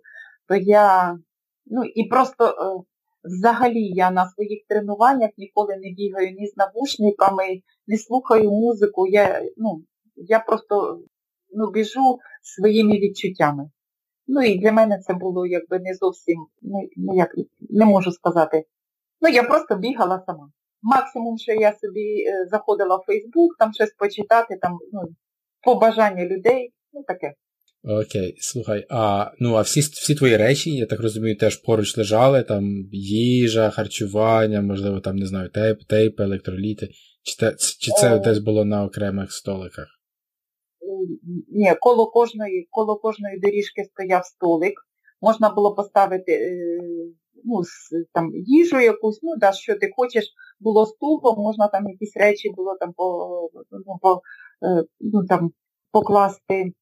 [0.49, 1.19] то я.
[1.67, 2.83] Ну і просто е,
[3.25, 7.45] взагалі я на своїх тренуваннях ніколи не бігаю ні з навушниками,
[7.87, 9.07] не слухаю музику.
[9.07, 9.83] Я ну,
[10.17, 11.01] я просто
[11.55, 13.71] ну, біжу своїми відчуттями.
[14.27, 18.65] Ну і для мене це було якби не зовсім, ну, ну як, не можу сказати.
[19.21, 20.51] Ну, я просто бігала сама.
[20.83, 25.01] Максимум, що я собі е, заходила в Фейсбук, там щось почитати, там, ну,
[25.63, 27.35] побажання людей, ну таке.
[27.85, 32.43] Окей, слухай, а ну а всі всі твої речі, я так розумію, теж поруч лежали,
[32.43, 36.89] там їжа, харчування, можливо, там, не знаю, тейп, тейп, електроліти.
[37.23, 38.19] Чи, те, чи це е...
[38.19, 39.87] десь було на окремих столиках?
[41.49, 44.75] ні, коло кожної коло кожної доріжки стояв столик.
[45.21, 46.33] Можна було поставити
[47.39, 47.63] е, ну,
[48.13, 50.25] там, їжу якусь, ну, да, що ти хочеш,
[50.61, 54.21] було стулом, можна там якісь речі було там по, ну, по,
[54.67, 55.51] е, ну, там,
[55.93, 56.73] покласти.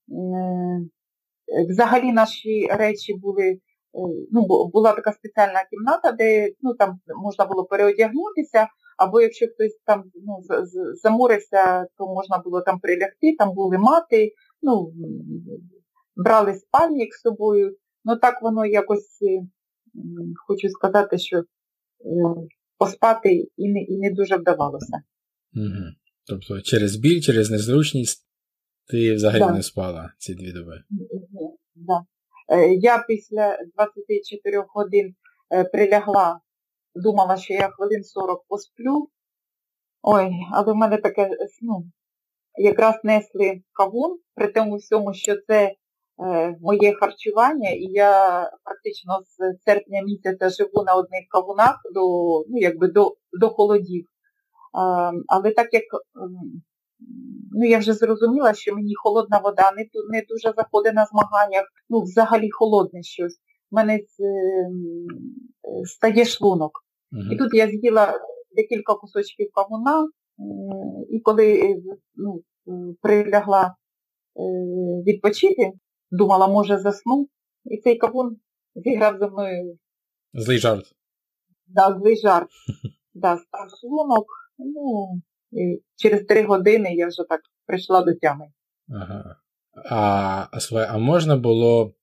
[1.68, 3.58] Взагалі наші речі були
[4.30, 10.04] ну, була така спеціальна кімната, де ну, там можна було переодягнутися, або якщо хтось там
[10.14, 10.38] ну,
[11.02, 14.92] заморився, то можна було там прилягти, там були мати, ну,
[16.16, 17.76] брали спальник з собою.
[18.04, 19.18] Ну так воно якось,
[20.46, 21.42] хочу сказати, що
[22.78, 25.02] поспати і не і не дуже вдавалося.
[25.54, 25.84] Угу.
[26.26, 28.26] Тобто через біль, через незручність
[28.88, 29.52] ти взагалі да.
[29.52, 30.82] не спала ці дві доби?
[31.74, 32.04] Да.
[32.48, 35.14] Е, я після 24 годин
[35.54, 36.40] е, прилягла,
[36.94, 39.08] думала, що я хвилин 40 посплю.
[40.02, 41.30] Ой, але в мене таке,
[41.62, 41.90] ну,
[42.54, 45.74] якраз несли кавун, при тому всьому, що це е,
[46.60, 52.00] моє харчування, і я практично з серпня місяця живу на одних кавунах до
[52.48, 54.04] ну, якби до, до холодів.
[54.04, 54.08] Е,
[55.26, 55.84] але так як
[57.52, 62.00] ну я вже зрозуміла, що мені холодна вода не не дуже заходить на змаганнях, ну
[62.00, 63.38] взагалі холодне щось.
[63.70, 64.00] У мене е,
[65.84, 66.72] стає шлунок.
[67.12, 67.32] Uh-huh.
[67.32, 68.20] І тут я з'їла
[68.56, 70.08] декілька кусочків кавуна,
[71.10, 71.76] і коли е,
[72.16, 72.42] ну,
[73.02, 74.42] прилягла е,
[75.06, 75.72] відпочити,
[76.10, 77.28] думала, може засну,
[77.64, 78.36] і цей кавун
[78.74, 79.78] зіграв за мною.
[80.34, 80.84] Злий жарт.
[81.66, 82.48] Да, злий жарт.
[83.18, 84.26] Да, став шлунок,
[84.58, 85.08] ну,
[85.52, 88.46] і через три години я вже так прийшла до тями.
[88.88, 89.36] Ага.
[89.84, 90.46] А
[90.88, 91.94] а можна було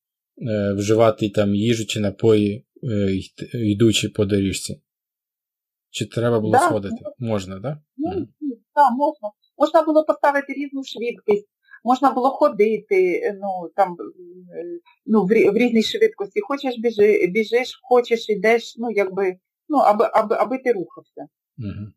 [0.42, 3.20] е, вживати там їжу чи напої, е,
[3.54, 4.82] йдучи по доріжці?
[5.90, 6.96] Чи треба було да, сходити?
[7.20, 7.62] Можна, так?
[7.62, 7.82] Да?
[7.98, 8.28] Ну, так,
[8.76, 9.30] да, можна.
[9.58, 11.50] Можна було поставити різну швидкість,
[11.84, 13.98] можна було ходити ну, там,
[15.06, 16.42] ну, в, в різній швидкості.
[16.42, 19.36] Хочеш біжи, біжиш, хочеш йдеш, ну, якби,
[19.70, 21.28] ну, аби, аби, аби ти рухався.
[21.58, 21.92] Угу.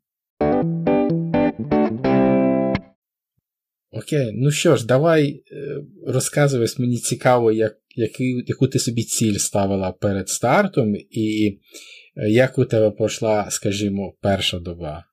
[3.98, 9.36] Окей, ну що ж, давай е, розказуй, мені цікаво, як, який, яку ти собі ціль
[9.36, 11.58] ставила перед стартом, і
[12.16, 15.04] е, як у тебе пройшла, скажімо, перша доба?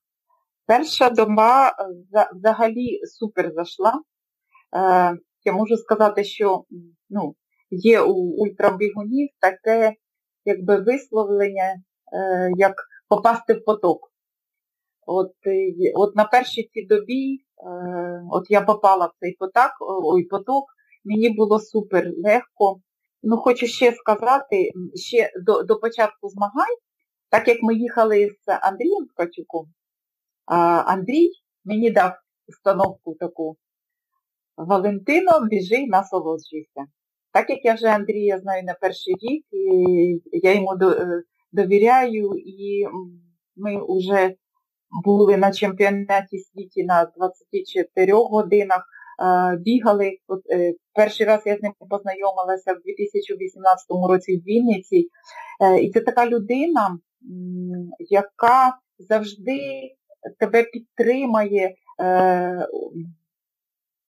[0.66, 1.74] Перша доба е,
[2.36, 3.94] взагалі супер зайшла.
[5.46, 6.64] Я можу сказати, що
[7.10, 7.36] ну,
[7.72, 9.94] є у ультрабігунів таке
[10.46, 11.76] якби висловлення,
[12.58, 12.74] як
[13.10, 14.00] попасти в поток.
[15.06, 15.32] От
[15.96, 20.66] от на першій цій добі Е, от я попала в цей поток, ой, поток,
[21.04, 22.82] мені було супер легко.
[23.24, 26.78] Ну, хочу ще сказати, ще до до початку змагань,
[27.30, 29.66] так як ми їхали з Андрієм Ткачуком,
[30.86, 31.30] Андрій
[31.66, 32.12] мені дав
[32.48, 33.58] установку таку.
[34.58, 36.86] Валентино, біжи, насолоджуйся.
[37.32, 39.46] Так як я вже Андрія знаю на перший рік,
[40.32, 42.86] я йому е, довіряю, і
[43.56, 44.36] ми вже
[45.06, 48.84] були на чемпіонаті світі на 24 годинах,
[49.60, 50.18] бігали.
[50.52, 55.10] Е, Перший раз я з ним познайомилася в 2018 році в Вінниці.
[55.62, 56.98] Е, і це така людина,
[58.00, 59.60] яка завжди
[60.40, 61.76] тебе підтримає.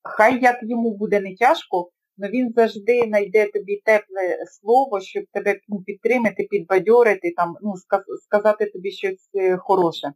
[0.05, 1.89] Е, хай як йому буде не тяжко,
[2.19, 7.73] але він завжди знайде тобі тепле слово, щоб тебе ну, підтримати, підбадьорити, там, ну,
[8.25, 10.13] сказати тобі щось хороше.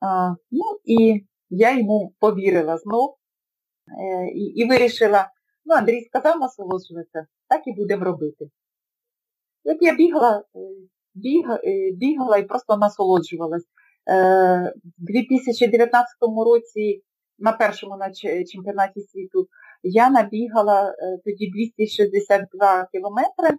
[0.00, 3.16] А, Ну і я йому повірила знов
[4.00, 5.30] е, і і вирішила,
[5.64, 8.50] ну, Андрій сказав насолоджуватися, так і будемо робити.
[9.64, 10.58] Як я бігла, е,
[11.14, 13.64] біг, е, бігала і просто насолоджувалась.
[14.08, 17.02] У 2019 році
[17.38, 18.12] на першому на
[18.44, 19.48] чемпіонаті світу
[19.82, 20.94] я набігала
[21.24, 23.58] тоді 262 кілометри,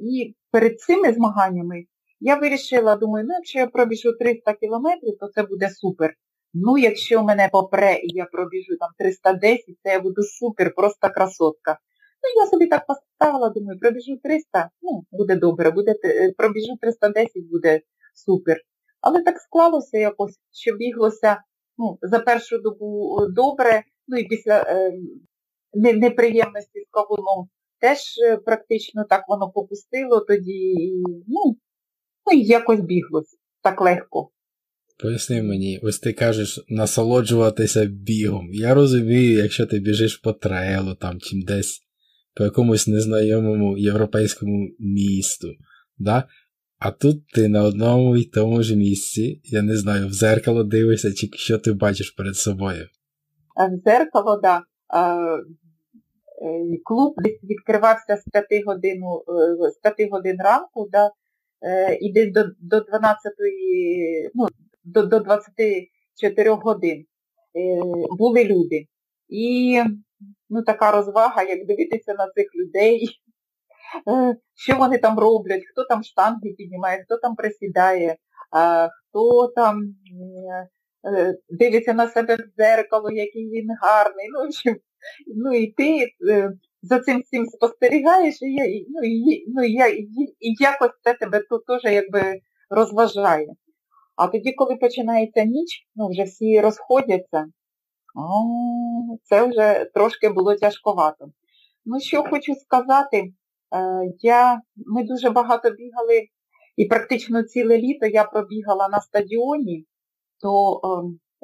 [0.00, 1.84] і перед цими змаганнями
[2.20, 6.14] я вирішила, думаю, ну якщо я пробіжу 300 кілометрів, то це буде супер.
[6.54, 11.78] Ну, якщо мене попре і я пробіжу там 310, то я буду супер, просто красотка.
[12.22, 17.50] Ну, я собі так поставила, думаю, пробіжу 300, ну, буде добре, буде, е, пробіжу 310,
[17.50, 17.80] буде
[18.14, 18.60] супер.
[19.00, 21.42] Але так склалося якось, що біглося
[21.78, 24.92] ну, за першу добу е, добре, ну і після е,
[25.74, 27.48] неприємності з кавуном
[27.80, 30.92] теж е, практично так воно попустило тоді.
[31.26, 31.56] ну,
[32.26, 34.30] Ну і якось біглось так легко.
[35.02, 38.48] Поясни мені, ось ти кажеш насолоджуватися бігом.
[38.52, 41.80] Я розумію, якщо ти біжиш по трейлу там чим десь
[42.34, 45.48] по якомусь незнайомому європейському місту.
[45.98, 46.28] да?
[46.84, 51.12] А тут ти на одному і тому ж місці, я не знаю, в зеркало дивишся,
[51.12, 52.86] чи що ти бачиш перед собою.
[53.56, 54.62] В зеркало, так.
[54.90, 55.36] Да.
[56.42, 61.10] Е, клуб відкривався з 5 годин, е, з 5 годин ранку, да,
[61.62, 63.32] Е, і десь до до 12,
[64.34, 64.46] ну,
[64.84, 67.04] до, до 24 годин
[68.18, 68.86] були люди.
[69.28, 69.80] І
[70.50, 73.08] ну, така розвага, як дивитися на цих людей.
[74.54, 78.16] Що вони там роблять, хто там штанги піднімає, хто там присідає,
[79.10, 79.82] хто там
[81.04, 84.26] е, дивиться на себе в дзеркало, який він гарний.
[84.32, 84.72] Ну,
[85.36, 86.52] ну і ти е,
[86.82, 90.08] за цим всім спостерігаєш, і ну, і, ну, я, і,
[90.40, 93.48] і якось це тебе тут теж якби розважає.
[94.16, 97.46] А тоді, коли починається ніч, ну вже всі розходяться,
[98.16, 101.26] о, це вже трошки було тяжковато.
[101.84, 103.32] Ну, що хочу сказати,
[104.20, 106.28] я, ми дуже багато бігали,
[106.76, 109.86] і практично ціле літо я пробігала на стадіоні,
[110.40, 110.80] то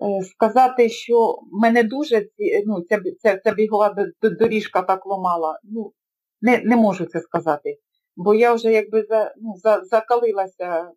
[0.03, 2.27] е, сказати, що мене дуже
[2.67, 5.93] ну, ця, ця, ця бігова доріжка так ломала, ну,
[6.41, 7.79] не не можу це сказати.
[8.17, 10.93] Бо я вже якби за, ну, за, закалилася.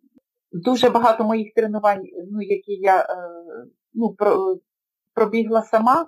[0.52, 3.06] Дуже багато моїх тренувань, ну, які я е,
[3.94, 4.56] ну, про,
[5.14, 6.06] пробігла сама,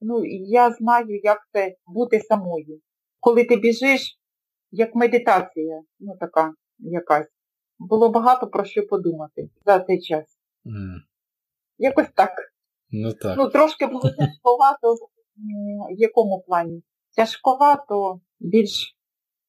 [0.00, 2.80] ну, я знаю, як це бути самою.
[3.20, 4.19] Коли ти біжиш,
[4.70, 7.26] як медитація, ну така якась.
[7.78, 10.24] Було багато про що подумати за цей час.
[10.66, 10.96] Mm.
[11.78, 12.30] Якось так.
[12.90, 13.38] Ну так.
[13.38, 16.82] Ну, трошки було тяжковато, в якому плані?
[17.16, 18.96] Тяжковато, більш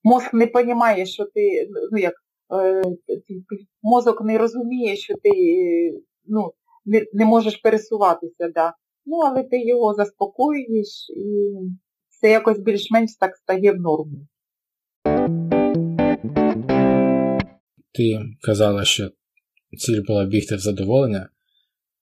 [0.04, 2.14] мозк не розуміє, що ти, ну як,
[2.54, 2.82] е,
[3.82, 5.32] мозок не розуміє, що ти
[6.26, 6.54] ну,
[6.86, 8.74] не не можеш пересуватися, да.
[9.06, 11.54] Ну, але ти його заспокоюєш і
[12.10, 14.28] це якось більш-менш так стає в норму.
[17.94, 19.12] Ти казала, що
[19.78, 21.30] ціль була бігти в задоволення,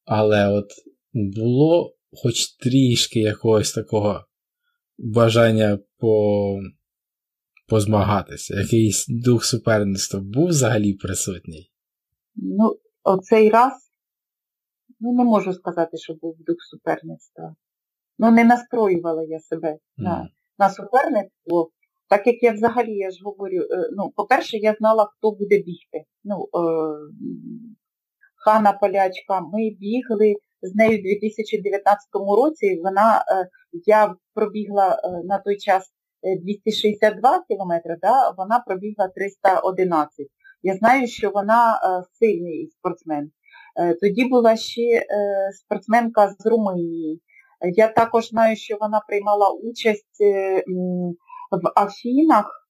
[0.06, 0.68] але от
[1.14, 4.26] було хоч трішки якогось такого
[4.98, 6.60] бажання по...
[7.68, 11.72] позмагатися, якийсь дух суперництва був взагалі присутній?
[12.36, 13.90] Ну, оцей раз
[15.00, 17.56] Ну, не можу сказати, що був дух суперництва.
[18.18, 19.78] Ну, не настроювала я себе mm.
[19.98, 21.72] на на суперництво,
[22.10, 26.04] так як я взагалі я ж говорю, е, ну, по-перше, я знала, хто буде бігти.
[26.24, 26.60] Ну, е,
[28.36, 32.82] Хана Полячка, ми бігли з нею у 2019 році.
[32.84, 33.50] Вона, е,
[33.86, 35.94] Я пробігла е, на той час
[36.44, 40.28] 262 кілометри, да, вона пробігла 311.
[40.64, 43.32] Я знаю, що вона е, сильний спортсмен.
[43.80, 45.06] Е, тоді була ще е,
[45.54, 47.22] спортсменка з Румунії.
[47.76, 50.64] Я також знаю, що вона приймала участь е,
[51.52, 52.70] в Афінах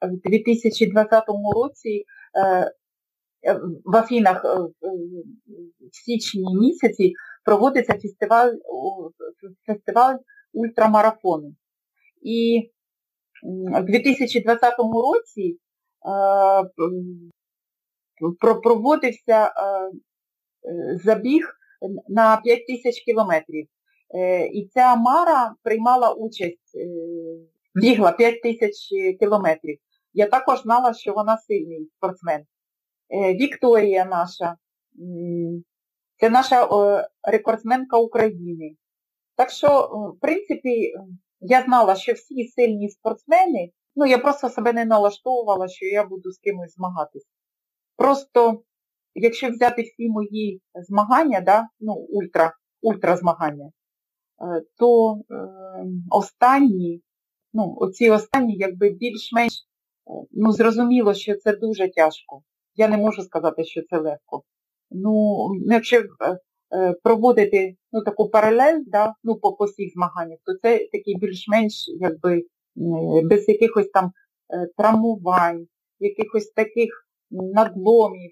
[0.00, 2.04] в 2020 році.
[3.84, 7.12] В Афінах в січні місяці
[7.44, 8.52] проводиться фестиваль
[9.66, 10.16] фестиваль
[10.52, 11.54] ультрамарафону.
[12.22, 12.70] І
[13.42, 15.58] в 2020 році
[18.62, 19.90] проводився е,
[20.70, 21.54] е, забіг
[22.08, 23.66] на 5 тисяч кілометрів.
[24.14, 26.78] Е, і ця Мара приймала участь,
[27.80, 28.74] бігла 5 тисяч
[29.20, 29.78] кілометрів.
[30.12, 32.44] Я також знала, що вона сильний спортсмен.
[33.40, 34.56] Вікторія наша,
[36.16, 36.68] це наша
[37.22, 38.76] рекордсменка України.
[39.36, 40.92] Так що, в принципі,
[41.40, 46.30] я знала, що всі сильні спортсмени, ну я просто себе не налаштовувала, що я буду
[46.30, 47.26] з кимось змагатися.
[47.96, 48.62] Просто,
[49.14, 53.18] якщо взяти всі мої змагання, да, ну, ультра, ультра е,
[54.78, 55.34] то е,
[56.10, 57.02] останні,
[57.58, 62.42] ну, оці останні, якби більш-менш, е, ну, зрозуміло, що це дуже тяжко.
[62.74, 64.42] Я не можу сказати, що це легко.
[64.90, 66.04] Ну, якщо е,
[66.72, 71.74] е, проводити ну, таку паралель, да, ну, по, по всіх змаганнях, то це такий більш-менш,
[72.00, 72.42] якби,
[73.24, 74.12] без якихось там
[74.76, 75.66] травмувань,
[75.98, 78.30] якихось таких надломів,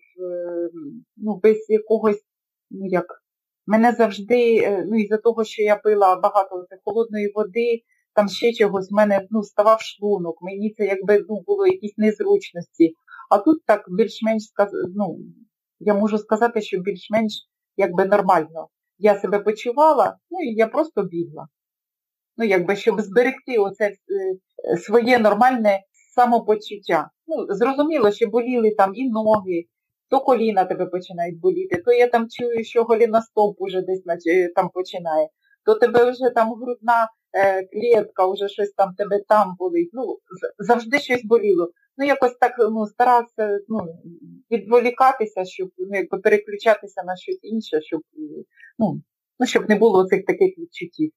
[1.17, 2.23] ну, без якогось,
[2.71, 3.23] ну як,
[3.67, 7.83] мене завжди, ну із-за того, що я пила багато холодної води,
[8.16, 12.94] там ще чогось, в мене ну, ставав шлунок, мені це якби ну, було якісь незручності.
[13.31, 14.42] А тут так більш-менш
[14.94, 15.18] ну,
[15.81, 17.33] я можу сказати, що більш-менш
[17.76, 18.68] якби нормально.
[18.98, 21.49] Я себе почувала, ну і я просто бігла.
[22.36, 25.80] Ну, якби, щоб зберегти оце е, своє нормальне
[26.14, 27.11] самопочуття.
[27.26, 29.64] Ну, Зрозуміло, що боліли там і ноги,
[30.09, 34.03] то коліна тебе починають боліти, то я там чую, що голіностоп уже десь
[34.55, 35.28] там починає,
[35.64, 37.09] то тебе вже там грудна
[37.72, 39.91] клітка, вже щось там тебе там болить.
[39.93, 40.18] Ну,
[40.59, 41.70] завжди щось боліло.
[41.99, 43.78] Ну, якось так ну, старався ну,
[44.51, 48.01] відволікатися, щоб ну, переключатися на щось інше, щоб
[48.78, 49.03] ну,
[49.41, 51.11] ну, щоб не було цих таких відчуттів.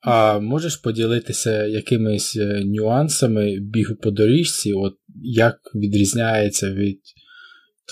[0.00, 7.00] А можеш поділитися якимись е, нюансами бігу по доріжці, от як відрізняється від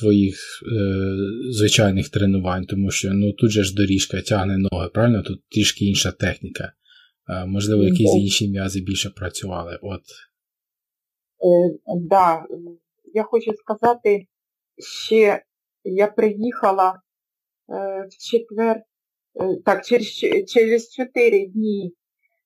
[0.00, 5.22] твоїх е, звичайних тренувань, тому що ну, тут же ж доріжка тягне ноги, правильно?
[5.22, 6.72] Тут трішки інша техніка.
[7.32, 9.78] А, Можливо, якісь інші м'язи більше працювали.
[9.82, 10.02] От
[11.86, 12.44] да,
[13.14, 14.26] я хочу сказати,
[14.78, 15.42] ще
[15.84, 20.06] я приїхала е, в четвер, е, так, через
[20.48, 21.94] через 4 дні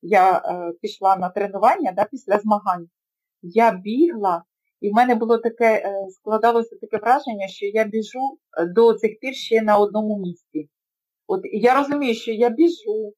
[0.03, 2.89] я е, пішла на тренування да, після змагань.
[3.43, 4.45] Я бігла,
[4.81, 8.39] і в мене було таке, е, складалося таке враження, що я біжу
[8.75, 10.69] до цих пір ще на одному місці.
[11.27, 13.13] От я розумію, що я біжу, е,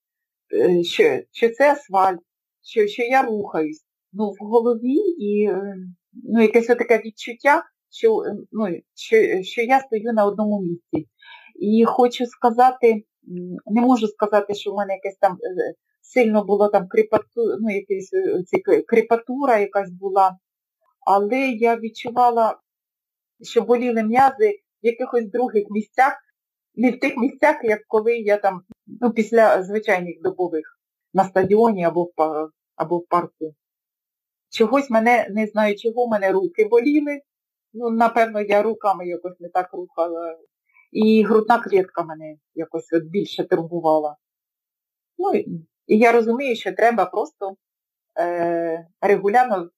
[0.85, 2.21] що що це асфальт,
[2.63, 3.85] що що я рухаюсь.
[4.13, 5.77] Ну, в голові і е,
[6.13, 8.23] ну, якесь таке відчуття, що
[8.53, 11.09] ну, що, що я стою на одному місці.
[11.61, 13.05] І хочу сказати,
[13.67, 18.11] не можу сказати, що в мене якесь там е, сильно було там кріпатура, ну, якась
[18.87, 20.39] кріпатура якась була,
[21.07, 22.59] але я відчувала,
[23.43, 24.51] що боліли м'язи
[24.83, 26.17] в якихось других місцях,
[26.79, 28.63] не в тих місцях, як коли я там,
[29.01, 30.81] ну, після звичайних добових
[31.15, 32.13] на стадіоні або в,
[32.77, 33.55] або в парку.
[34.51, 37.21] Чогось мене, не знаю, чого мене руки боліли.
[37.73, 40.39] Ну, напевно, я руками якось не так рухала.
[40.93, 44.17] І грудна клітка мене якось от більше турбувала.
[45.19, 45.35] Ну,
[45.87, 47.57] і я розумію, що треба просто
[48.19, 49.71] е, регулярно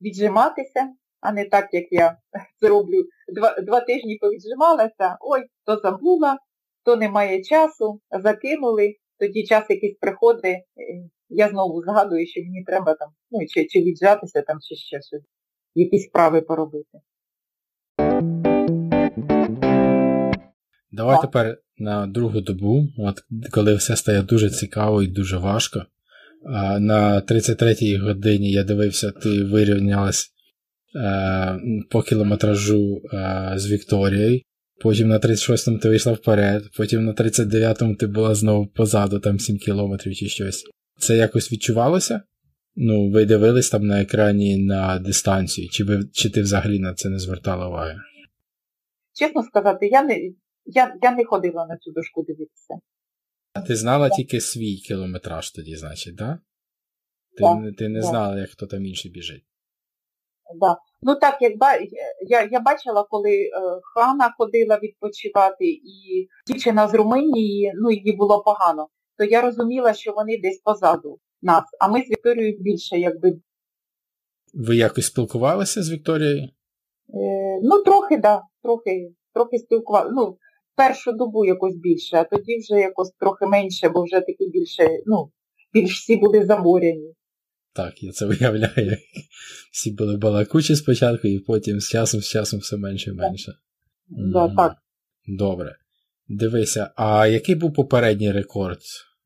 [0.00, 2.16] віджиматися, а не так, як я
[2.60, 3.04] це роблю.
[3.34, 6.38] Два два тижні повіджималася, ой, то забула,
[6.84, 10.64] то немає часу, закинули, тоді час якийсь приходить,
[11.28, 15.24] я знову згадую, що мені треба там, ну, чи чи віджатися там, чи ще щось,
[15.74, 16.98] якісь справи поробити.
[20.92, 21.20] Давай так.
[21.20, 25.82] тепер на другу добу, от коли все стає дуже цікаво і дуже важко.
[26.78, 30.32] На 33-й годині я дивився, ти вирівнялась
[31.90, 34.40] по кілометражу е, з Вікторією.
[34.80, 39.58] Потім на 36-му ти вийшла вперед, потім на 39-му ти була знову позаду, там 7
[39.58, 40.64] кілометрів чи щось.
[40.98, 42.22] Це якось відчувалося?
[42.76, 47.08] Ну, ви дивились там на екрані на дистанцію, чи ви, чи ти взагалі на це
[47.08, 47.96] не звертала уваги?
[49.14, 50.32] Чесно сказати, я не
[50.64, 52.74] я, я не ходила на цю дошку дивитися.
[53.52, 54.16] А ти знала так.
[54.16, 56.38] тільки свій кілометраж тоді, значить, да?
[57.36, 57.76] Ти, так?
[57.76, 58.10] Ти не так.
[58.10, 59.44] знала, як хто там інший біжить.
[60.54, 60.76] Да.
[61.02, 61.52] Ну так, як
[62.28, 63.50] я я бачила, коли е,
[63.94, 68.88] Хана ходила відпочивати, і дівчина з Румунії, ну їй було погано,
[69.18, 73.32] то я розуміла, що вони десь позаду нас, а ми з Вікторією більше якби.
[74.54, 76.42] Ви якось спілкувалися з Вікторією?
[76.42, 80.14] Е, Ну, трохи, так, да, трохи, трохи спілкувалися.
[80.14, 80.36] Ну,
[80.76, 85.30] першу добу якось більше, а тоді вже якось трохи менше, бо вже такі більше, ну,
[85.72, 87.14] більш всі були заморяні.
[87.72, 88.96] Так, я це уявляю.
[89.72, 93.52] Всі були балакучі спочатку, і потім з часом з часом все менше і менше.
[94.08, 94.56] Да, mm.
[94.56, 94.76] так.
[95.26, 95.76] Добре.
[96.28, 98.80] Дивися, а який був попередній рекорд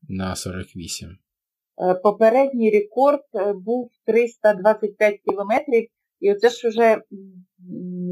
[0.09, 1.09] на 48?
[1.09, 5.87] Е, попередній рекорд е, був 325 кілометрів,
[6.19, 7.01] і оце ж вже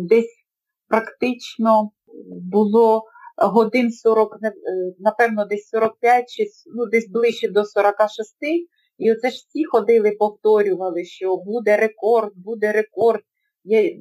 [0.10, 0.46] десь
[0.88, 1.92] практично
[2.42, 3.04] було
[3.38, 4.54] годин 40, е,
[5.00, 6.44] напевно, десь 45, чи
[6.76, 8.36] ну, десь ближче до 46.
[8.98, 13.22] І оце ж всі ходили, повторювали, що буде рекорд, буде рекорд.
[13.64, 13.92] Я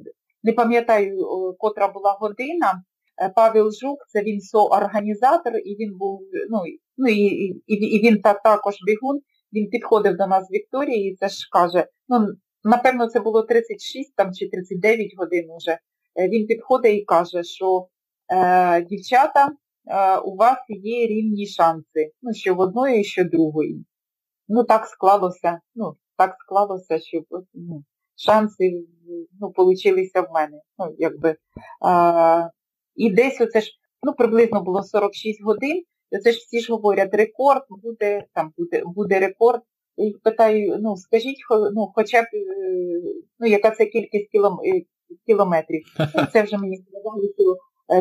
[0.43, 1.17] не пам'ятаю,
[1.59, 2.83] котра була година.
[3.21, 6.59] Е, Павел Жук, це він соорганізатор, і він був, ну,
[6.97, 7.21] ну і,
[7.67, 9.21] і, і він та, також бігун,
[9.53, 12.27] він підходив до нас з Вікторії і це ж каже, ну,
[12.63, 15.79] напевно, це було 36 там, чи 39 годин уже.
[16.15, 17.87] Е, він підходить і каже, що
[18.33, 19.51] е, дівчата,
[19.87, 23.85] е, у вас є рівні шанси, ну, що в одної, що другої.
[24.47, 27.23] Ну, так склалося, ну, так склалося, що
[27.53, 27.83] ну,
[28.15, 28.85] шанси
[29.39, 30.61] ну, получилися в мене.
[30.77, 31.35] Ну, якби,
[31.81, 32.49] а,
[32.95, 33.71] І десь оце ж,
[34.03, 38.83] ну, приблизно було 46 годин, і оце ж всі ж говорять, рекорд буде, там буде,
[38.85, 39.61] буде рекорд.
[39.97, 41.37] І питаю, ну, скажіть,
[41.73, 43.01] ну, хоча б, е,
[43.39, 44.81] ну, яка це кількість е,
[45.25, 45.83] кілометрів.
[46.15, 47.33] Ну, це вже мені сказали,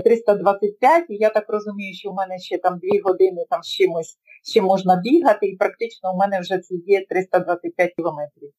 [0.04, 4.18] 325, і я так розумію, що в мене ще там 2 години там з чимось
[4.44, 8.50] ще можна бігати, і практично у мене вже це є 325 кілометрів.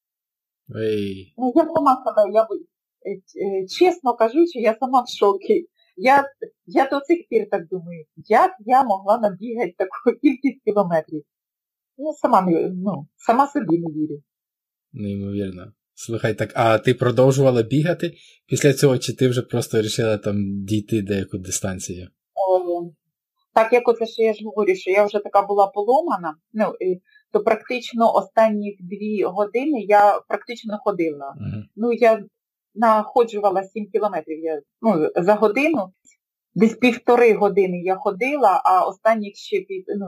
[0.75, 1.33] Ей.
[1.37, 3.11] Ну, я сама себе, я е,
[3.45, 5.67] е, чесно кажучи, я сама в шокі.
[5.97, 6.25] Я
[6.65, 11.23] я до цих пір так думаю, як я могла набігати таку кількість кілометрів.
[11.97, 14.21] Ну, сама ну, сама собі не вірю.
[14.93, 15.73] Неймовірно.
[15.97, 18.13] Слухай, так, а ти продовжувала бігати
[18.47, 20.35] після цього, чи ти вже просто вирішила там
[20.65, 22.07] дійти деяку дистанцію?
[22.33, 22.91] О,
[23.53, 26.73] так як оце ще я ж говорю, що я вже така була поломана, ну,
[27.31, 31.35] то практично останні дві години я практично ходила.
[31.39, 31.63] Угу.
[31.75, 32.23] Ну, я
[32.75, 35.93] находжувала 7 кілометрів я, ну, за годину.
[36.55, 40.07] Десь півтори години я ходила, а останніх ще пів, ну,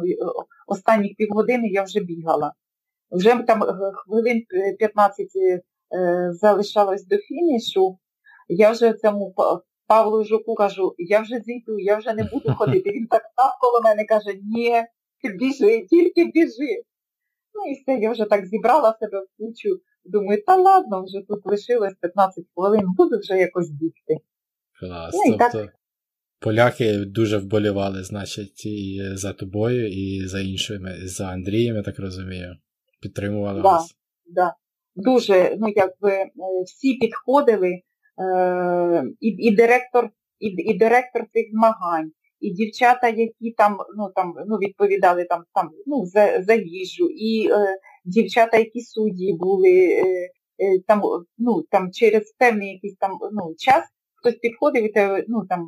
[0.68, 2.54] останніх півгодини я вже бігала.
[3.12, 3.64] Вже там
[3.94, 4.44] хвилин
[4.80, 5.28] 15
[6.32, 7.98] залишалось до фінішу,
[8.48, 9.36] я вже цьому
[9.88, 12.92] Павлу Жуку кажу, я вже зійду, я вже не буду ходити.
[12.92, 14.84] Він так став коло мене каже, ні,
[15.40, 16.84] біжи, тільки біжи.
[17.54, 19.80] Ну і все, я вже так зібрала себе в кучу.
[20.06, 24.18] Думаю, та ладно, вже тут лишилось 15 хвилин, буду вже якось бігти.
[24.80, 25.14] Клас.
[25.14, 25.74] Ну, тобто так...
[26.40, 32.56] поляки дуже вболівали, значить, і за тобою, і за іншими, за Андрієм, я так розумію.
[33.02, 33.96] Підтримували да, вас.
[34.26, 34.54] Да.
[34.98, 36.30] Дуже, ну якби е,
[36.66, 43.78] всі підходили, е, і і, директор і, і директор цих змагань, і дівчата, які там
[43.98, 49.34] ну, там, ну, відповідали там, там, ну, за за їжу, і е, дівчата, які судді
[49.40, 50.04] були, е,
[50.66, 51.02] е, там,
[51.38, 53.84] ну, там через певний якийсь там ну, час
[54.16, 55.68] хтось підходив і те, ну, там,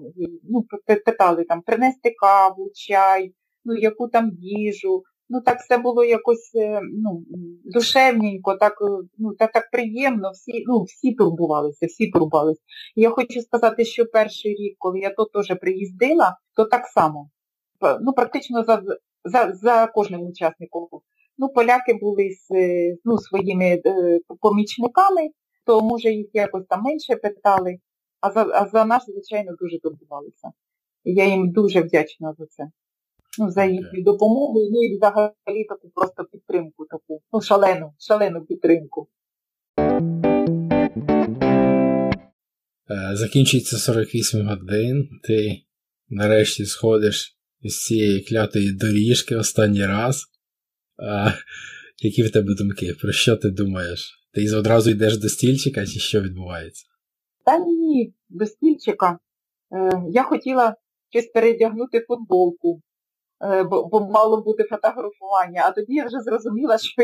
[0.49, 0.65] ну,
[1.05, 3.34] питали там, принести каву, чай,
[3.65, 5.03] ну, яку там їжу.
[5.30, 7.23] Ну, так все було якось е, ну,
[7.65, 8.73] душевненько, так
[9.17, 12.61] ну, так, так приємно, всі ну, всі турбувалися, всі турбувалися.
[12.95, 17.30] Я хочу сказати, що перший рік, коли я тут теж приїздила, то так само.
[18.01, 18.84] Ну, практично за
[19.25, 20.88] за, за кожним учасником.
[21.38, 22.47] Ну, поляки були з
[23.05, 25.30] ну, своїми е, помічниками,
[25.65, 27.77] то може їх якось там менше питали,
[28.21, 30.51] а за а за нас, звичайно, дуже турбувалися.
[31.03, 32.67] Я їм дуже вдячна за це
[33.47, 39.07] за їхню допомогу, ну і взагалі таку просто підтримку, таку, ну, шалену, шалену підтримку.
[42.91, 45.61] Е, закінчується 48 годин, ти
[46.09, 50.25] нарешті сходиш із цієї клятої доріжки останній раз.
[50.97, 51.31] А,
[52.01, 52.95] Які в тебе думки?
[53.01, 54.27] Про що ти думаєш?
[54.33, 56.85] Ти одразу йдеш до стільчика, чи що відбувається?
[57.45, 59.19] Та ні, до стільчика.
[59.71, 60.75] Е, Я хотіла
[61.09, 62.81] щось передягнути футболку.
[63.41, 65.63] Е, бо, мало бути фотографування.
[65.65, 67.03] А тоді я вже зрозуміла, що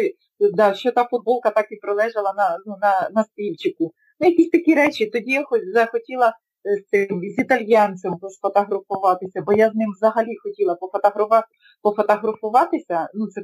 [0.53, 3.93] да, що та футболка так і пролежала на ну, на, на стільчику.
[4.19, 5.05] Ну, якісь такі речі.
[5.05, 10.75] Тоді я захотіла е, з цим з італьянцем сфотографуватися, бо я з ним взагалі хотіла
[10.75, 11.47] пофотографувати,
[11.81, 13.09] пофотографуватися.
[13.13, 13.41] Ну, це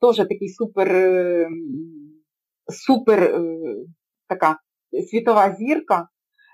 [0.00, 1.48] теж такий супер е,
[2.86, 3.40] супер
[4.28, 4.58] така
[5.10, 6.08] світова зірка.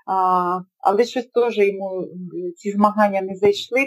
[0.05, 2.07] А, Але щось теж йому
[2.55, 3.85] ці змагання не зайшли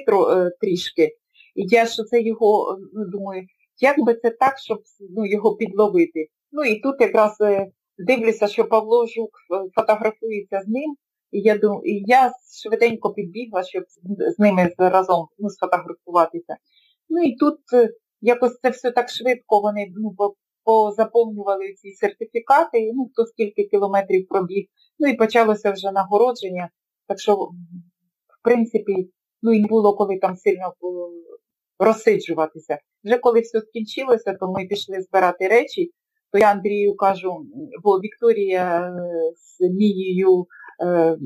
[0.60, 1.10] трішки.
[1.56, 3.46] І я що це його, ну, думаю,
[3.80, 4.78] як би це так, щоб
[5.10, 6.28] ну, його підловити.
[6.52, 7.66] Ну і тут якраз е,
[7.98, 9.30] дивлюся, що Павло Жук
[9.74, 10.96] фотографується з ним,
[11.30, 12.30] і я думаю, і я
[12.62, 13.84] швиденько підбігла, щоб
[14.36, 16.56] з ними разом ну, сфотографуватися.
[17.08, 17.90] Ну і тут е,
[18.20, 20.14] якось це все так швидко, вони ну,
[20.64, 24.66] позаповнювали ці сертифікати, ну хто скільки кілометрів пробіг,
[24.98, 26.70] ну і почалося вже нагородження.
[27.08, 29.10] Так що, в принципі,
[29.42, 30.74] ну і було коли там сильно
[31.78, 32.78] розсиджуватися.
[33.04, 35.90] Вже коли все скінчилося, то ми пішли збирати речі,
[36.32, 37.46] то я Андрію кажу,
[37.82, 38.92] бо Вікторія е,
[39.36, 40.46] з Мією,
[40.84, 41.18] е,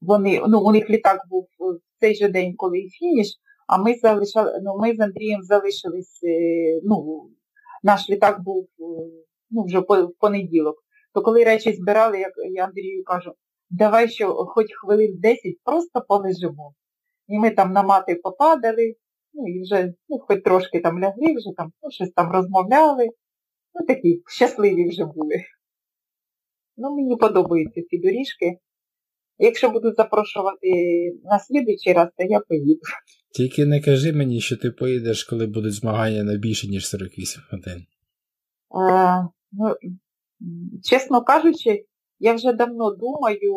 [0.00, 3.28] вони, ну, у них літак був в цей же день, коли фініш,
[3.66, 7.30] а ми залишали, ну, ми з Андрієм залишились, е, ну,
[7.82, 8.68] наш літак був
[9.50, 10.76] ну, вже в понеділок.
[11.14, 12.18] То коли речі збирали,
[12.50, 13.32] я Андрію кажу,
[13.70, 16.74] давай що хоч хвилин 10 просто полежимо.
[17.28, 18.94] І ми там на мати попадали,
[19.36, 23.08] Ну і вже, ну, хоч трошки там лягли, вже там ну, щось там розмовляли.
[23.74, 25.34] Ну, такі щасливі вже були.
[26.76, 28.58] Ну, мені подобаються ці доріжки.
[29.38, 30.68] Якщо будуть запрошувати
[31.24, 32.80] на слідуючий раз, то я поїду.
[33.34, 37.86] Тільки не кажи мені, що ти поїдеш, коли будуть змагання на більше, ніж 48 годин.
[38.70, 39.74] А, е, ну,
[40.82, 41.84] Чесно кажучи,
[42.18, 43.54] я вже давно думаю,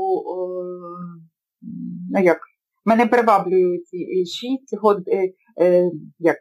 [2.11, 2.39] ну як,
[2.89, 3.87] Мене приваблюють
[4.27, 6.37] 6 год, е, е, як,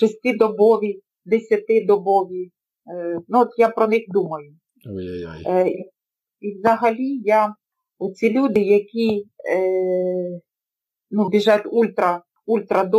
[0.00, 2.44] шестидобові, десятидобові.
[2.44, 4.56] Е, ну от я про них думаю.
[4.86, 5.44] Ой-ой-ой.
[5.46, 5.70] Е,
[6.40, 7.54] і взагалі я,
[7.98, 10.40] оці люди, які е,
[11.10, 12.90] ну, біжать ультра, ультра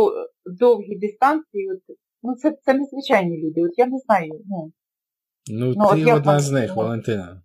[0.60, 3.62] довгі дистанції, от, ну це це незвичайні люди.
[3.64, 4.40] От я не знаю.
[4.46, 4.72] Ну,
[5.50, 7.42] ну, ну ти одна з них, Валентина.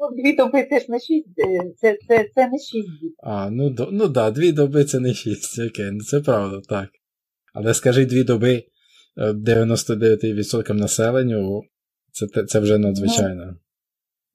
[0.00, 3.14] Ну, дві доби теж не шість, е, це це, це не шість діб.
[3.22, 6.88] А, ну до, ну да, дві доби це не шість, окей, ну це правда, так.
[7.54, 8.64] Але скажи дві доби
[9.16, 11.62] 99% е, населенню,
[12.12, 13.46] це це вже надзвичайно.
[13.46, 13.56] Ну,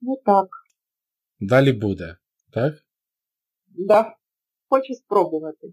[0.02, 0.48] ну так.
[1.40, 2.18] Далі буде,
[2.54, 2.74] так?
[3.68, 4.16] Да.
[4.70, 5.68] Хочу спробувати.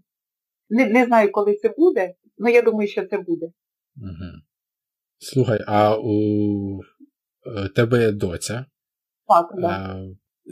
[0.69, 3.45] Не не знаю, коли це буде, але я думаю, що це буде.
[3.97, 4.41] Угу.
[5.17, 6.79] Слухай, а у
[7.45, 8.65] е, тебе є доця?
[9.27, 10.05] Так, да.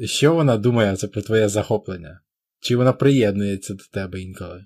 [0.05, 2.21] Що вона думає це про твоє захоплення?
[2.59, 4.65] Чи вона приєднується до тебе інколи?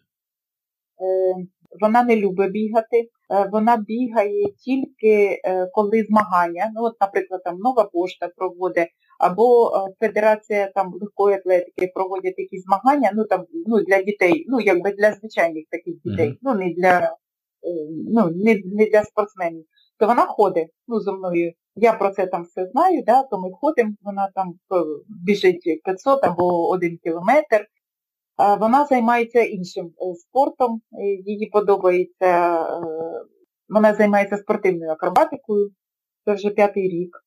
[1.02, 1.46] Е,
[1.82, 6.72] Вона не любить бігати, е, вона бігає тільки е, коли змагання.
[6.76, 8.90] Ну, от, наприклад, там нова пошта проводить,
[9.20, 14.92] або Федерація там легкої атлетики проводять якісь змагання, ну там ну для дітей, ну якби
[14.92, 16.38] для звичайних таких дітей, mm-hmm.
[16.42, 17.16] ну не для
[18.14, 19.66] ну, не, не для спортсменів,
[20.00, 21.54] то вона ходить ну, зо мною.
[21.76, 24.54] Я про це там все знаю, да, то ми ходимо, вона там
[25.08, 27.68] біжить 500 або 1 кілометр.
[28.38, 30.82] Вона займається іншим е, спортом,
[31.26, 32.82] їй подобається, е,
[33.70, 35.70] вона займається спортивною акробатикою,
[36.26, 37.18] це вже п'ятий рік.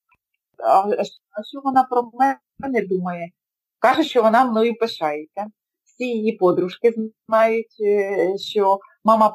[1.38, 2.10] А що вона про
[2.58, 3.30] мене думає?
[3.78, 5.46] Каже, що вона мною пишається.
[5.84, 6.94] Всі її подружки
[7.28, 9.34] знають, е, що мама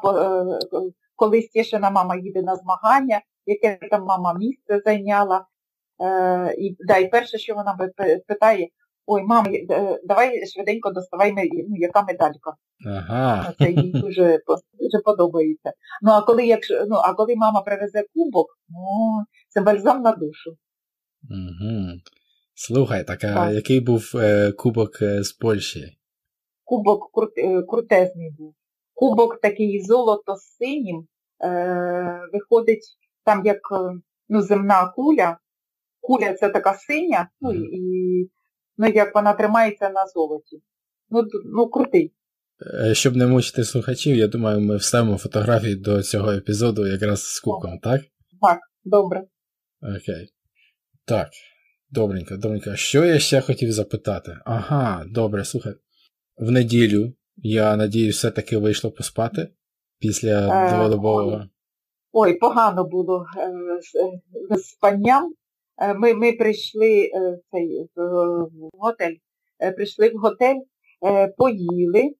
[1.16, 5.46] колись Тішина мама їде на змагання, яке там мама місце зайняла.
[6.00, 7.78] Е, і да, і перше, що вона
[8.28, 8.68] питає,
[9.06, 11.32] ой, мама, е, давай швиденько доставай,
[11.68, 12.54] ну, яка медалька.
[12.86, 13.52] Ага.
[13.58, 14.38] Це їй дуже
[14.72, 15.72] дуже подобається.
[16.02, 18.78] Ну, а коли якщо, ну, а коли мама привезе кубок, ну,
[19.48, 20.56] це бальзам на душу.
[21.30, 22.00] Угу.
[22.54, 23.54] Слухай, так а так.
[23.54, 25.98] який був е, кубок е, з Польщі?
[26.64, 28.54] Кубок крут, е, крутезний був.
[28.94, 31.06] Кубок такий золото-синім,
[31.44, 32.84] е, виходить
[33.24, 33.60] там як
[34.28, 35.38] ну, земна куля.
[36.00, 38.30] Куля це така синя, ну і
[38.76, 40.62] ну, як вона тримається на золоті.
[41.10, 42.14] Ну, ну крутий.
[42.84, 47.40] Е, щоб не мучити слухачів, я думаю, ми вставимо фотографії до цього епізоду якраз з
[47.40, 48.00] кубком, так?
[48.40, 49.24] Так, добре.
[49.82, 50.28] Окей.
[51.04, 51.28] Так,
[51.90, 52.76] добренько, добренько.
[52.76, 54.38] Що я ще хотів запитати?
[54.44, 55.74] Ага, добре, слухай.
[56.36, 59.48] В неділю я надіюсь, все-таки вийшло поспати
[59.98, 61.48] після е, дводобового.
[62.16, 63.52] Ой, погано було е,
[64.56, 65.32] з спанням.
[65.82, 67.10] Е, ми ми прийшли
[67.50, 68.48] цей, в
[68.78, 69.14] готель,
[69.76, 70.60] прийшли в готель,
[71.38, 72.10] поїли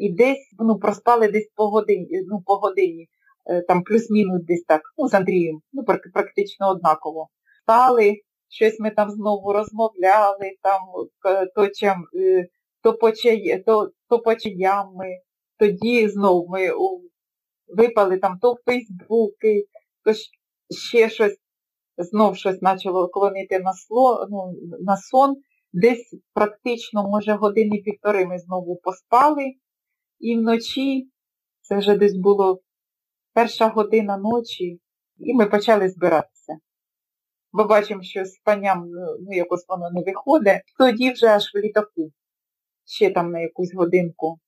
[0.00, 3.08] і десь ну, проспали десь по годині, ну, по годині,
[3.68, 7.28] там плюс-мінус десь так, ну, з Андрієм, ну, практично однаково.
[7.62, 8.16] Стали,
[8.48, 10.80] щось ми там знову розмовляли, там
[11.54, 11.94] то чим
[12.82, 15.06] то по, чай, то, то по чаям ми,
[15.58, 16.70] тоді знов ми
[17.68, 19.64] випали там то Фейсбуки,
[20.04, 20.12] то
[20.70, 21.38] ще щось,
[21.98, 25.36] знов щось почало клонити на, сло, ну, на сон.
[25.72, 29.52] Десь практично, може, години півтори ми знову поспали.
[30.18, 31.10] І вночі,
[31.60, 32.60] це вже десь було
[33.32, 34.80] перша година ночі,
[35.18, 36.58] і ми почали збиратися.
[37.52, 38.90] Бо бачимо, що спанням
[39.20, 42.12] ну, якось воно не виходить, тоді вже аж в літаку
[42.84, 44.38] ще там на якусь годинку.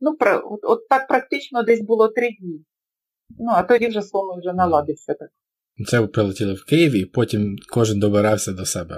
[0.00, 2.64] Ну, от, от так практично десь було три дні.
[3.38, 5.28] Ну, а тоді вже сон вже наладився так.
[5.86, 8.94] Це ви прилетіли в Київ і потім кожен добирався до себе.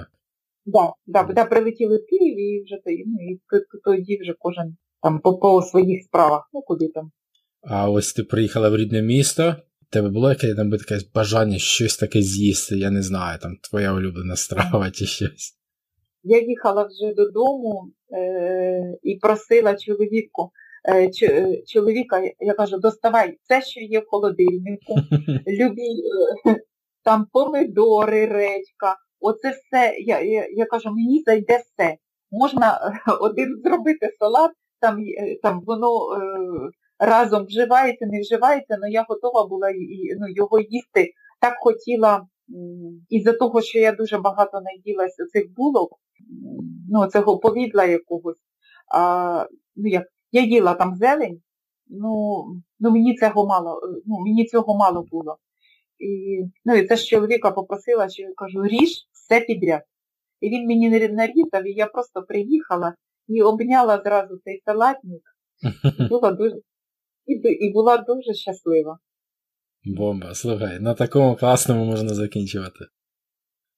[0.73, 3.39] Так, да, да, да, прилетіли в Київ і вже ну, і
[3.85, 7.11] тоді вже кожен там по, по своїх справах, ну куди там.
[7.61, 9.55] А ось ти приїхала в рідне місто,
[9.89, 14.35] тебе було яке там таке бажання щось таке з'їсти, я не знаю, там твоя улюблена
[14.35, 15.53] страва чи щось.
[16.23, 20.51] Я їхала вже додому е, і просила чоловіку,
[21.67, 24.95] чоловіка, я кажу, доставай все, що є в холодильнику,
[25.47, 25.87] любі
[26.47, 26.55] е,
[27.03, 29.95] там помидори, редька, оце все.
[29.99, 31.97] Я, я, я кажу, мені зайде все.
[32.31, 32.79] Можна
[33.21, 36.19] один зробити салат, там е, там воно е,
[36.99, 39.71] разом вживається, не вживається, але я готова була
[40.19, 41.11] ну, його їсти.
[41.41, 42.27] Так хотіла,
[43.09, 45.89] із-за того, що я дуже багато наїлася цих булок,
[46.89, 48.37] ну, цього повідла якогось.
[48.95, 51.41] А, ну, як, Я їла там зелень,
[51.87, 52.43] ну,
[52.79, 55.37] ну мені цього мало, ну, мені цього мало було.
[55.99, 59.81] І, ну, і це ж чоловіка попросила, що я кажу, ріж все підряд.
[60.39, 62.95] І він мені не нарізав, і я просто приїхала
[63.27, 65.21] і обняла зразу цей салатник.
[65.99, 66.55] І була дуже,
[67.25, 68.99] і, і була дуже щаслива.
[69.85, 72.85] Бомба, слухай, на такому класному можна закінчувати.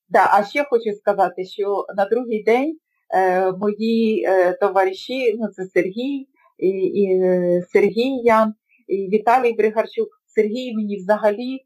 [0.10, 2.78] Да, а ще хочу сказати, що на другий день
[3.14, 6.28] е, мої е, товариші, ну це Сергій,
[6.60, 8.54] і, і е, Сергій Ян,
[8.88, 11.60] і Віталій Бригарчук, Сергій мені взагалі е,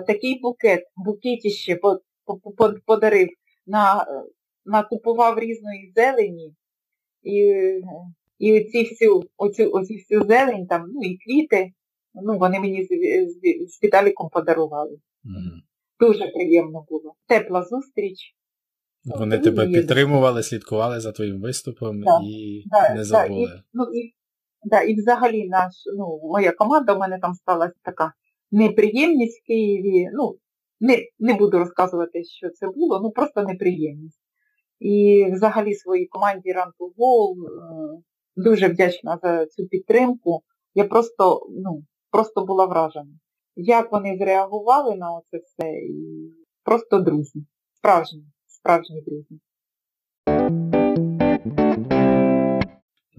[0.00, 1.78] такий букет, букетіще
[2.86, 3.28] подарив,
[3.66, 4.06] на,
[4.64, 6.54] накупував різної зелені.
[7.22, 7.54] І
[8.40, 11.72] і оці всю, оцю, оцю всю зелень, там, ну і квіти,
[12.14, 12.88] ну вони мені з,
[13.28, 13.40] з,
[13.72, 14.92] з Віталіком подарували.
[15.24, 15.60] Mm.
[16.00, 17.14] Дуже приємно було.
[17.26, 18.34] Тепла зустріч.
[19.04, 23.46] Вони тебе підтримували, слідкували за твоїм виступом да, і да, не забули.
[23.46, 24.14] Да, і, ну, і,
[24.64, 28.12] да, і взагалі наш, ну, моя команда, у мене там сталася така
[28.50, 30.08] неприємність в Києві.
[30.12, 30.36] Ну,
[30.80, 34.20] не не буду розказувати, що це було, ну просто неприємність.
[34.80, 37.34] І взагалі своїй команді Run to Goal
[38.36, 40.42] дуже вдячна за цю підтримку.
[40.74, 43.20] Я просто, ну, просто була вражена
[43.60, 46.30] як вони зреагували на оце все, і
[46.64, 49.40] просто дружні, справжні, справжні друзі.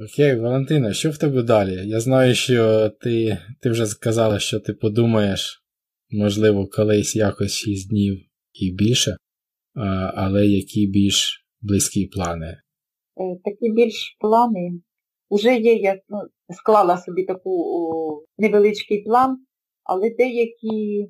[0.06, 1.89] Окей, Валентина, що в тебе далі?
[1.89, 5.64] Я знаю, що ти ти вже сказала, що ти подумаєш,
[6.12, 8.18] можливо, колись якось 6 днів
[8.54, 9.18] і більше,
[10.16, 12.47] але які більш близькі плани?
[12.47, 14.72] Е, такі більш плани.
[15.30, 19.38] Уже є, я ну, склала собі таку о, невеличкий план,
[19.84, 21.08] але деякі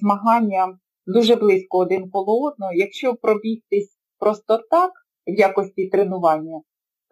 [0.00, 2.72] змагання дуже близько один коло одного.
[2.72, 4.90] Якщо пробігтись просто так,
[5.26, 6.60] в якості тренування,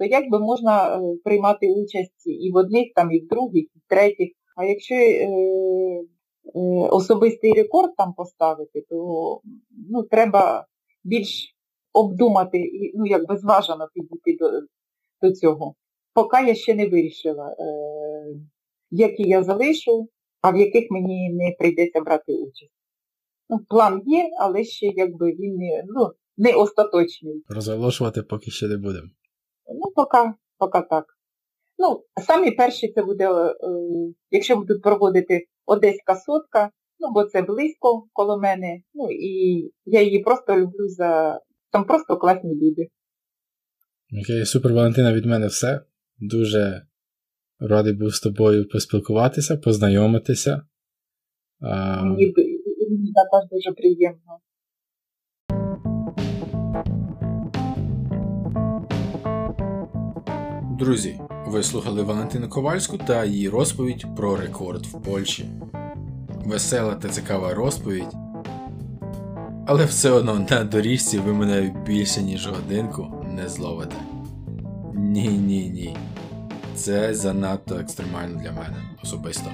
[0.01, 3.79] то як би можна е, приймати участь і в одних, там, і в других, і
[3.79, 4.29] в третіх.
[4.57, 8.97] А якщо е, е, особистий рекорд там поставити, то
[9.91, 10.67] ну, треба
[11.05, 11.55] більш
[11.93, 14.51] обдумати і ну, якби зважено підійти до,
[15.23, 15.75] до цього.
[16.15, 17.57] Поки я ще не вирішила,
[18.91, 20.09] які я залишу,
[20.41, 22.73] а в яких мені не прийдеться брати участь.
[23.49, 27.45] Ну, План є, але ще якби він не ну, не остаточний.
[27.49, 29.09] Розголошувати поки ще не будемо.
[29.75, 31.05] Ну, поки, поки так.
[31.79, 33.55] Ну, самі перші це буде, е,
[34.31, 40.19] якщо будуть проводити Одеська сотка, ну, бо це близько коло мене, ну і я її
[40.19, 41.41] просто люблю за...
[41.71, 42.89] Там просто класні люди.
[44.23, 45.81] Окей, супер, Валентина, від мене все.
[46.19, 46.87] Дуже
[47.61, 50.63] радий був з тобою поспілкуватися, познайомитися.
[51.61, 52.35] Мені,
[52.91, 54.39] мені також дуже приємно.
[60.81, 65.47] Друзі, ви слухали Валентину Ковальську та її розповідь про рекорд в Польщі.
[66.45, 68.15] Весела та цікава розповідь.
[69.67, 73.97] Але все одно на доріжці ви мене більше ніж годинку не зловите.
[74.95, 75.97] Ні, ні, ні.
[76.75, 79.51] Це занадто екстремально для мене особисто.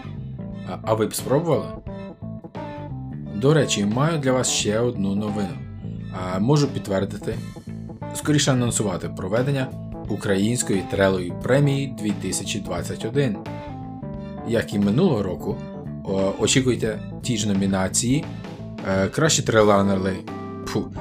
[0.71, 1.67] А, а ви б спробували?
[3.35, 5.59] До речі, маю для вас ще одну новину.
[6.13, 7.35] А, Можу підтвердити,
[8.15, 13.37] скоріше анонсувати проведення Української трейлової премії 2021.
[14.49, 15.57] Як і минулого року,
[16.39, 18.25] очікуйте ті ж номінації.
[18.89, 20.17] Е, кращі трейлранери,
[20.67, 20.93] фу,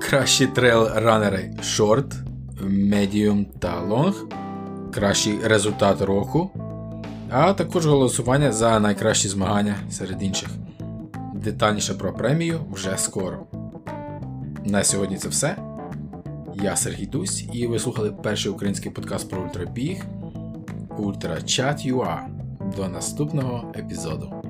[0.00, 2.14] кращі трейлранери short,
[2.62, 4.26] medium та long,
[4.92, 6.50] кращий результат року,
[7.30, 10.48] а також голосування за найкращі змагання серед інших.
[11.34, 13.46] Детальніше про премію вже скоро.
[14.64, 15.56] На сьогодні це все.
[16.62, 20.04] Я Сергій Дусь, і ви слухали перший український подкаст про ультрабіг
[21.86, 22.28] Юа
[22.76, 24.43] До наступного епізоду.